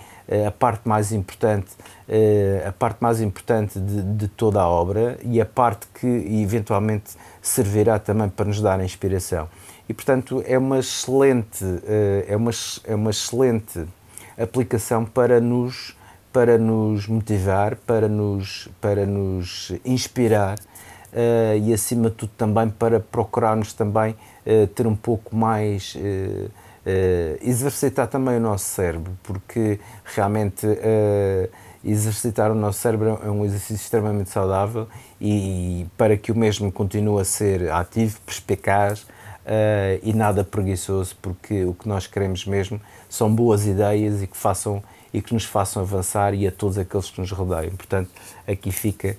[0.46, 1.70] a parte mais importante
[2.10, 7.12] uh, a parte mais importante de, de, toda a obra e a parte que eventualmente
[7.40, 9.48] servirá também para nos dar inspiração.
[9.88, 12.50] E portanto é uma excelente, uh, é uma,
[12.84, 13.86] é uma excelente
[14.36, 15.98] aplicação para nos
[16.32, 20.58] para nos motivar, para nos, para nos inspirar
[21.12, 24.12] uh, e acima de tudo também para procurarmos também
[24.46, 26.50] uh, ter um pouco mais uh,
[27.42, 30.66] exercitar também o nosso cérebro, porque realmente
[31.84, 34.86] exercitar o nosso cérebro é um exercício extremamente saudável
[35.20, 41.64] e, para que o mesmo continue a ser ativo, perspicaz uh, e nada preguiçoso, porque
[41.64, 45.82] o que nós queremos mesmo são boas ideias e que façam e que nos façam
[45.82, 47.74] avançar e a todos aqueles que nos rodeiam.
[47.74, 48.10] Portanto,
[48.46, 49.16] aqui fica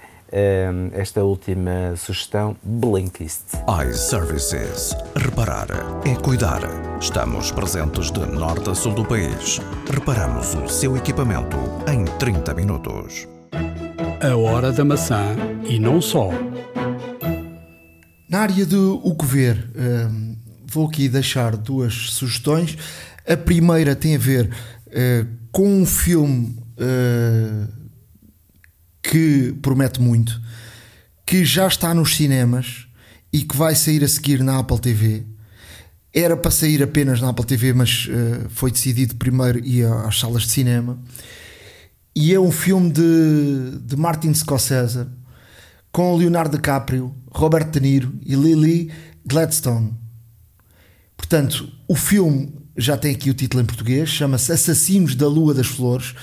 [0.94, 3.44] esta última sugestão, Blinkist.
[3.90, 4.96] iServices.
[5.16, 5.68] Reparar
[6.06, 6.62] é cuidar.
[7.00, 9.60] Estamos presentes de norte a sul do país.
[9.92, 11.58] Reparamos o seu equipamento
[11.92, 13.28] em 30 minutos.
[14.22, 15.36] A hora da maçã
[15.68, 16.30] e não só.
[18.30, 19.70] Na área do o que ver,
[20.66, 22.78] vou aqui deixar duas sugestões.
[23.28, 24.50] A primeira tem a ver
[24.88, 27.81] uh, com um filme uh,
[29.02, 30.42] que promete muito,
[31.26, 32.88] que já está nos cinemas
[33.32, 35.24] e que vai sair a seguir na Apple TV.
[36.14, 40.44] Era para sair apenas na Apple TV, mas uh, foi decidido primeiro ir às salas
[40.44, 41.00] de cinema.
[42.14, 45.08] E é um filme de, de Martin Scorsese
[45.92, 48.92] com Leonardo DiCaprio, Robert De Niro e Lily
[49.26, 49.94] Gladstone.
[51.16, 55.68] Portanto, o filme já tem aqui o título em português, chama-se Assassinos da Lua das
[55.68, 56.14] Flores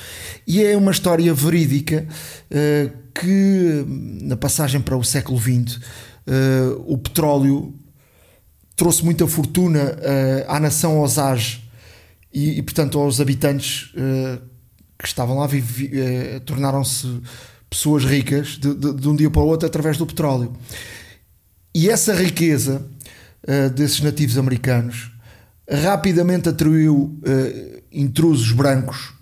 [0.46, 2.06] e é uma história verídica
[2.50, 3.84] uh, que,
[4.22, 7.74] na passagem para o século XX, uh, o petróleo
[8.74, 11.68] trouxe muita fortuna uh, à nação Osage
[12.32, 13.90] e, e, portanto, aos habitantes
[14.98, 15.48] que estavam lá
[16.44, 17.20] tornaram-se
[17.70, 20.52] pessoas ricas de, de, de, um dia para o outro através do petróleo.
[21.74, 22.86] E essa riqueza
[23.74, 25.10] desses nativos americanos
[25.70, 29.12] rapidamente atraiu uh, intrusos brancos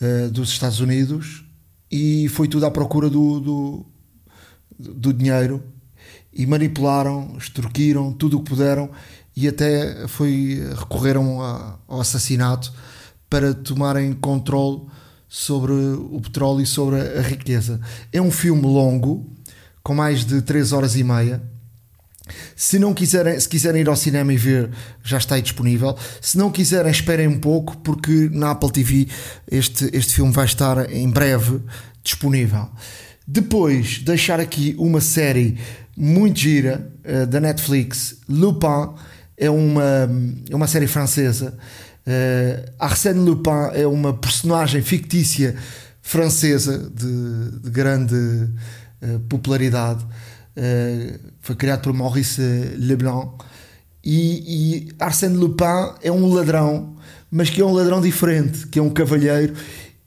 [0.00, 1.44] uh, dos Estados Unidos
[1.90, 3.86] e foi tudo à procura do, do,
[4.78, 5.62] do dinheiro
[6.32, 8.90] e manipularam, extorquiram tudo o que puderam
[9.36, 12.72] e até foi, recorreram a, ao assassinato
[13.30, 14.82] para tomarem controle
[15.28, 17.80] sobre o petróleo e sobre a, a riqueza.
[18.12, 19.30] É um filme longo,
[19.82, 21.42] com mais de 3 horas e meia
[22.54, 24.70] se não quiserem, se quiserem ir ao cinema e ver,
[25.02, 25.96] já está aí disponível.
[26.20, 29.08] Se não quiserem, esperem um pouco, porque na Apple TV
[29.50, 31.60] este, este filme vai estar em breve
[32.02, 32.68] disponível.
[33.26, 35.58] Depois, deixar aqui uma série
[35.96, 38.94] muito gira uh, da Netflix, Lupin,
[39.36, 40.08] é uma,
[40.48, 41.56] é uma série francesa.
[42.06, 45.54] Uh, Arsène Lupin é uma personagem fictícia
[46.00, 50.06] francesa de, de grande uh, popularidade.
[50.58, 52.42] Uh, foi criado por Maurice
[52.76, 53.44] Leblanc.
[54.04, 56.96] E, e Arsène Lupin é um ladrão,
[57.30, 59.54] mas que é um ladrão diferente, que é um cavalheiro.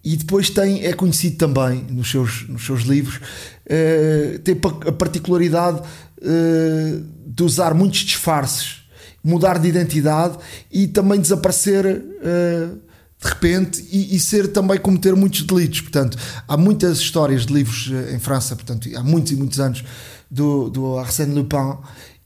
[0.04, 5.80] E depois tem, é conhecido também nos seus, nos seus livros, uh, tem a particularidade
[5.80, 8.82] uh, de usar muitos disfarces,
[9.24, 10.38] mudar de identidade
[10.72, 12.80] e também desaparecer uh,
[13.24, 15.82] de repente e, e, ser também cometer muitos delitos.
[15.82, 19.84] Portanto, há muitas histórias de livros em França, portanto, há muitos e muitos anos
[20.32, 21.78] do, do Arsène Lupin.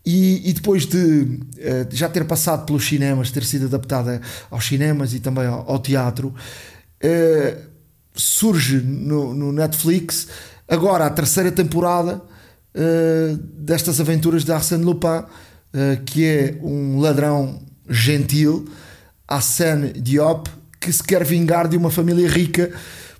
[0.05, 5.15] E, e depois de uh, já ter passado pelos cinemas, ter sido adaptada aos cinemas
[5.15, 7.61] e também ao, ao teatro, uh,
[8.13, 10.27] surge no, no, Netflix
[10.69, 12.21] agora a terceira temporada
[12.75, 15.23] uh, destas aventuras de Arsène Lupin,
[16.05, 18.65] que é um ladrão gentil,
[19.27, 20.49] Arsène Diop,
[20.79, 22.71] que se quer vingar de uma família rica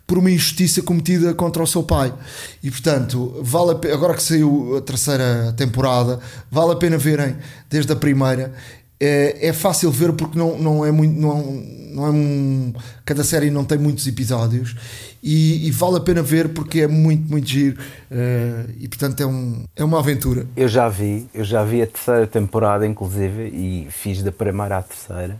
[0.07, 2.13] por uma injustiça cometida contra o seu pai.
[2.61, 6.19] E portanto, vale a, agora que saiu a terceira temporada,
[6.51, 7.35] vale a pena verem
[7.69, 8.53] desde a primeira.
[8.99, 11.43] É, é fácil ver porque não, não, é muito, não,
[11.91, 14.73] não é um, cada série não tem muitos episódios
[15.21, 17.77] e, e vale a pena ver porque é muito, muito giro
[18.11, 20.47] uh, e portanto é, um, é uma aventura.
[20.55, 24.81] Eu já vi, eu já vi a terceira temporada, inclusive, e fiz da primeira à
[24.81, 25.37] terceira.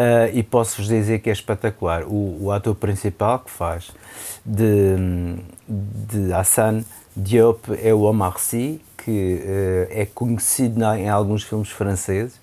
[0.00, 2.04] Uh, e posso-vos dizer que é espetacular.
[2.04, 3.90] O, o, ator principal que faz
[4.46, 4.96] de,
[5.68, 6.84] de Hassan
[7.14, 9.10] Diop é o Omar Sy, que
[9.44, 12.40] uh, é conhecido em alguns filmes franceses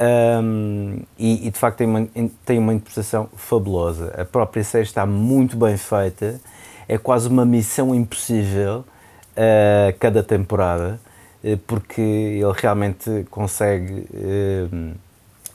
[0.00, 2.08] um, e, e, de facto tem uma,
[2.44, 4.14] tem uma interpretação fabulosa.
[4.16, 6.40] A própria série está muito bem feita,
[6.86, 8.84] é quase uma missão impossível
[9.32, 11.00] uh, cada temporada,
[11.42, 14.94] uh, porque ele realmente consegue uh,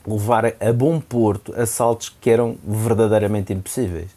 [0.06, 4.10] levar a bom porto assaltos que eram verdadeiramente impossíveis.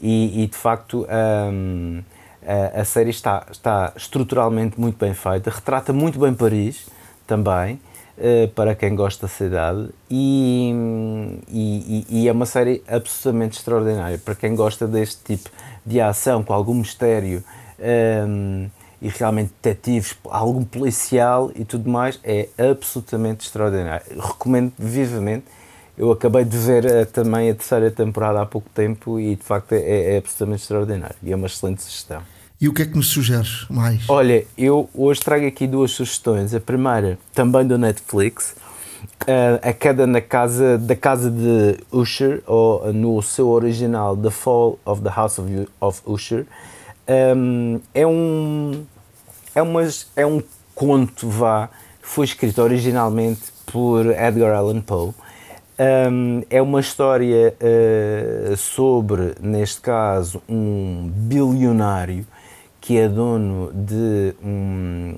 [0.00, 1.06] E, e de facto
[1.52, 2.02] um,
[2.46, 6.86] a, a série está, está estruturalmente muito bem feita, retrata muito bem Paris
[7.26, 7.80] também.
[8.18, 10.74] Uh, para quem gosta da cidade e,
[11.48, 15.48] e, e, é uma série absolutamente extraordinária para quem gosta deste tipo
[15.86, 17.44] de ação com algum mistério
[17.78, 18.68] um,
[19.00, 24.04] e realmente detetives, algum policial e tudo mais é absolutamente extraordinário.
[24.20, 25.44] Recomendo vivamente.
[25.96, 29.72] Eu acabei de ver uh, também a terceira temporada há pouco tempo e de facto
[29.72, 32.22] é, é absolutamente extraordinário e é uma excelente sugestão.
[32.60, 34.08] E o que é que nos sugeres mais?
[34.08, 36.52] Olha, eu hoje trago aqui duas sugestões.
[36.54, 38.56] A primeira, também do Netflix,
[39.22, 44.78] uh, a queda na casa, da casa de Usher, ou no seu original, The Fall
[44.84, 46.46] of the House of, of Usher.
[47.08, 48.84] Um, é um
[49.54, 50.42] é, umas, é um
[50.74, 51.70] conto, vá,
[52.02, 55.12] foi escrito originalmente por Edgar Allan Poe.
[56.10, 62.26] Um, é uma história uh, sobre, neste caso, um bilionário
[62.80, 65.16] que é dono de, um,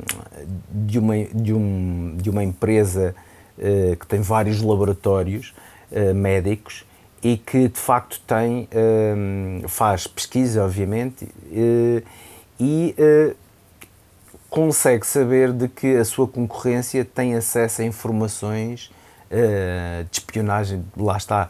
[0.70, 3.14] de, uma, de, um, de uma empresa
[3.58, 5.54] uh, que tem vários laboratórios
[5.92, 6.84] uh, médicos
[7.22, 12.02] e que de facto tem, um, faz pesquisa, obviamente, uh,
[12.58, 12.94] e
[14.48, 18.90] consegue saber de que a sua concorrência tem acesso a informações
[20.10, 21.48] de espionagem, lá está,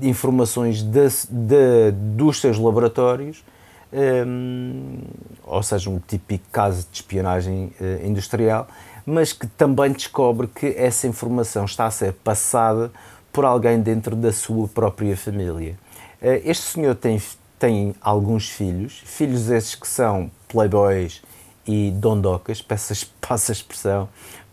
[0.00, 3.42] informações de, de, dos seus laboratórios
[3.92, 4.98] um,
[5.44, 8.68] ou seja, um típico caso de espionagem uh, industrial,
[9.04, 12.90] mas que também descobre que essa informação está a ser passada
[13.32, 15.78] por alguém dentro da sua própria família.
[16.20, 17.20] Uh, este senhor tem,
[17.58, 21.22] tem alguns filhos, filhos esses que são playboys
[21.66, 24.08] e dondocas, peças, passa a expressão,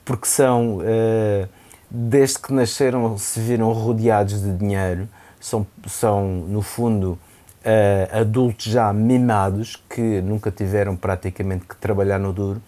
[0.05, 1.49] porque são, uh,
[1.89, 5.09] desde que nasceram, se viram rodeados de dinheiro,
[5.39, 7.19] são, são no fundo,
[7.65, 12.61] uh, adultos já mimados que nunca tiveram praticamente que trabalhar no duro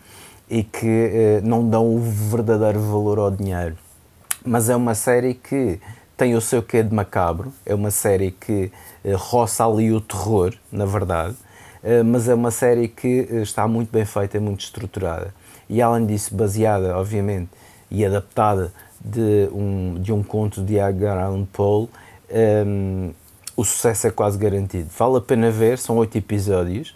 [0.50, 3.78] e que não dão o verdadeiro valor ao dinheiro.
[4.44, 5.80] Mas é uma série que
[6.20, 8.70] tem o seu quê de macabro, é uma série que
[9.06, 11.34] uh, roça ali o terror, na verdade,
[11.82, 15.34] uh, mas é uma série que está muito bem feita, é muito estruturada.
[15.70, 17.50] E além disso, baseada, obviamente,
[17.90, 21.88] e adaptada de um, de um conto de Edgar Allan Poe,
[22.68, 23.12] um,
[23.56, 24.90] o sucesso é quase garantido.
[24.98, 26.94] Vale a pena ver, são oito episódios.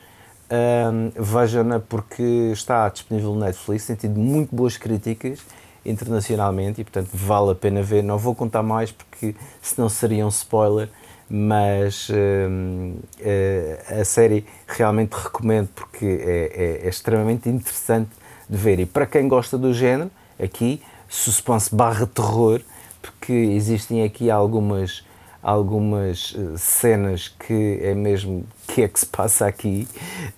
[0.51, 5.39] Um, Vejam-na porque está disponível no Netflix, tem tido muito boas críticas
[5.85, 8.03] internacionalmente e, portanto, vale a pena ver.
[8.03, 10.89] Não vou contar mais porque senão seria um spoiler,
[11.29, 18.11] mas um, uh, a série realmente recomendo porque é, é, é, extremamente interessante
[18.49, 18.79] de ver.
[18.79, 20.11] E para quem gosta do género,
[20.41, 22.61] aqui, suspense barra terror,
[23.01, 25.03] porque existem aqui algumas
[25.41, 29.85] algumas uh, cenas que é mesmo que é que se passa aqui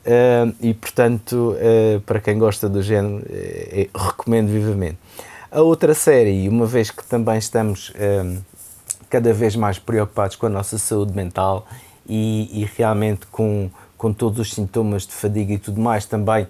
[0.03, 3.23] uh, e portanto uh, para quem gosta do género
[3.95, 4.97] recomendo vivamente
[5.55, 7.91] a outra série uma vez que também estamos
[9.09, 11.65] cada vez mais preocupados com a nossa saúde mental
[12.07, 16.45] e, e, realmente com, com todos os sintomas de fadiga e tudo mais também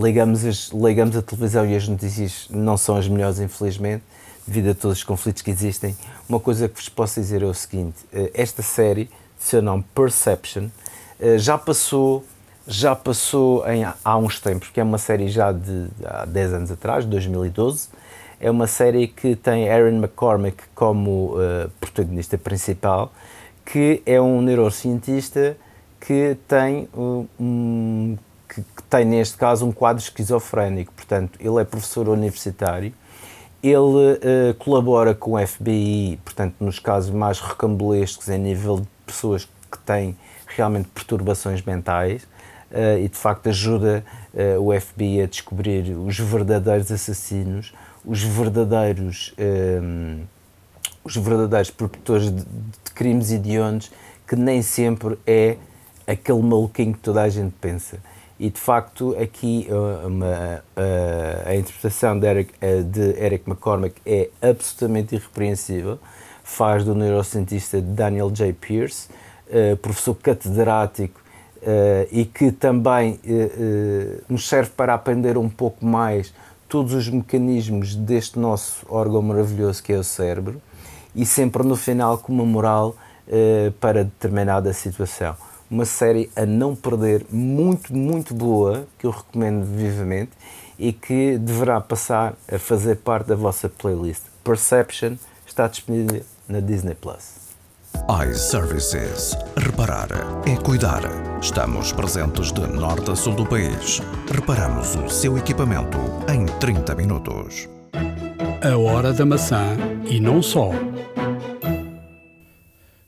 [0.00, 4.02] ligamos, as, ligamos a televisão e as notícias não são as melhores infelizmente
[4.46, 5.96] devido a todos os conflitos que existem,
[6.28, 10.68] uma coisa que vos posso dizer é o seguinte: eh, esta série, seu nome Perception,
[11.18, 12.24] eh, já passou,
[12.66, 16.70] já passou em, há uns tempos, porque é uma série já de há 10 anos
[16.70, 17.88] atrás, 2012.
[18.40, 23.12] É uma série que tem Aaron McCormick como uh, protagonista principal,
[23.64, 25.56] que é um neurocientista
[25.98, 28.16] que tem um,
[28.48, 30.92] que, que tem neste caso um quadro esquizofrénico.
[30.92, 32.92] Portanto, ele é professor universitário
[33.62, 39.44] ele uh, colabora com o FBI, portanto, nos casos mais recambolescos, em nível de pessoas
[39.44, 42.26] que têm realmente perturbações mentais,
[42.70, 44.04] uh, e de facto ajuda
[44.34, 47.72] uh, o FBI a descobrir os verdadeiros assassinos,
[48.04, 50.22] os verdadeiros, um,
[51.04, 53.90] os verdadeiros produtores de, de crimes hediondos,
[54.26, 55.56] que nem sempre é
[56.06, 57.98] aquele maluquinho que toda a gente pensa.
[58.38, 59.66] E de facto, aqui
[60.04, 62.52] uma, a, a interpretação de Eric,
[62.92, 65.98] de Eric McCormack é absolutamente irrepreensível.
[66.44, 68.52] Faz do neurocientista Daniel J.
[68.52, 69.08] Pierce,
[69.80, 71.18] professor catedrático
[72.12, 76.32] e que também uh, nos serve para aprender um pouco mais
[76.68, 80.60] todos os mecanismos deste nosso órgão maravilhoso que é o cérebro
[81.14, 82.96] e sempre no final com uma moral
[83.80, 85.34] para determinada situação
[85.70, 90.32] uma série a não perder, muito, muito boa, que eu recomendo vivamente
[90.78, 94.22] e que deverá passar a fazer parte da vossa playlist.
[94.44, 97.35] Perception está disponível na Disney Plus.
[98.28, 99.36] iServices.
[99.56, 100.08] Reparar
[100.46, 101.02] é cuidar.
[101.40, 104.00] Estamos presentes de norte a sul do país.
[104.32, 107.68] Reparamos o seu equipamento em 30 minutos.
[108.62, 109.76] A hora da maçã
[110.08, 110.70] e não só.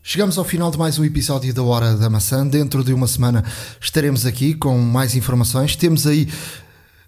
[0.02, 2.46] Chegamos ao final de mais um episódio da Hora da Maçã.
[2.46, 3.44] Dentro de uma semana
[3.80, 5.76] estaremos aqui com mais informações.
[5.76, 6.28] Temos aí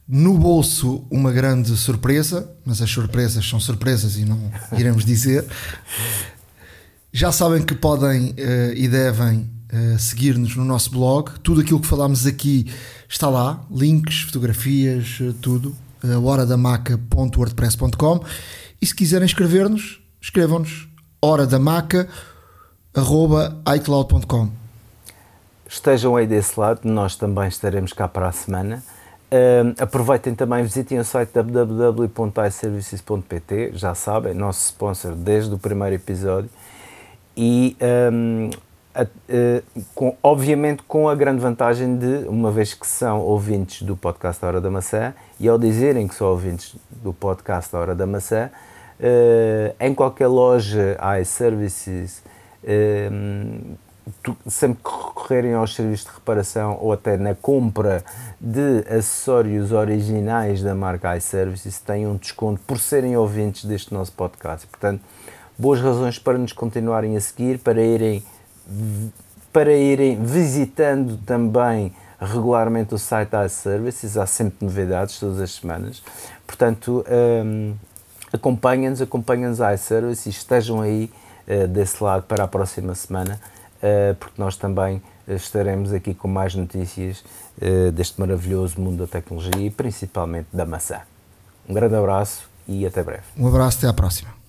[0.06, 5.46] no bolso uma grande surpresa, mas as surpresas são surpresas e não iremos dizer.
[7.12, 11.30] Já sabem que podem uh, e devem uh, seguir-nos no nosso blog.
[11.42, 12.72] Tudo aquilo que falámos aqui
[13.08, 15.76] está lá: links, fotografias, uh, tudo.
[16.02, 18.24] Uh, horadamaca.wordpress.com.
[18.80, 20.88] E se quiserem escrever-nos, escrevam-nos
[21.20, 22.08] hora da maca
[23.76, 24.48] icloud.com.
[25.68, 28.82] Estejam aí desse lado, nós também estaremos cá para a semana.
[29.30, 36.50] Uh, aproveitem também, visitem o site www.iservices.pt, já sabem, nosso sponsor desde o primeiro episódio.
[37.36, 37.76] E
[38.12, 38.50] um,
[38.94, 43.96] a, uh, com, obviamente com a grande vantagem de, uma vez que são ouvintes do
[43.96, 47.94] podcast da Hora da Maçã, e ao dizerem que são ouvintes do podcast da Hora
[47.94, 48.50] da Maçã,
[48.98, 52.22] uh, em qualquer loja iServices
[52.62, 53.76] Ehm,
[54.48, 58.04] sempre que recorrerem aos serviços de reparação ou até na compra
[58.40, 64.66] de acessórios originais da marca iServices têm um desconto por serem ouvintes deste nosso podcast.
[64.66, 65.00] Portanto,
[65.60, 68.22] boas razões para nos continuarem a seguir, para irem,
[69.52, 76.02] para irem visitando também regularmente o site iServices, há sempre novidades todas as semanas.
[76.46, 77.04] Portanto,
[77.44, 77.74] um,
[78.32, 81.10] acompanhem-nos, acompanhem-nos iServices estejam aí
[81.46, 83.40] eh, desse lado para a próxima semana,
[83.82, 87.22] eh, porque nós também estaremos aqui com mais notícias
[87.94, 91.00] deste maravilhoso mundo da tecnologia e principalmente da maçã.
[91.68, 93.22] Um grande abraço e até breve.
[93.36, 94.39] Um abraço, até à próxima.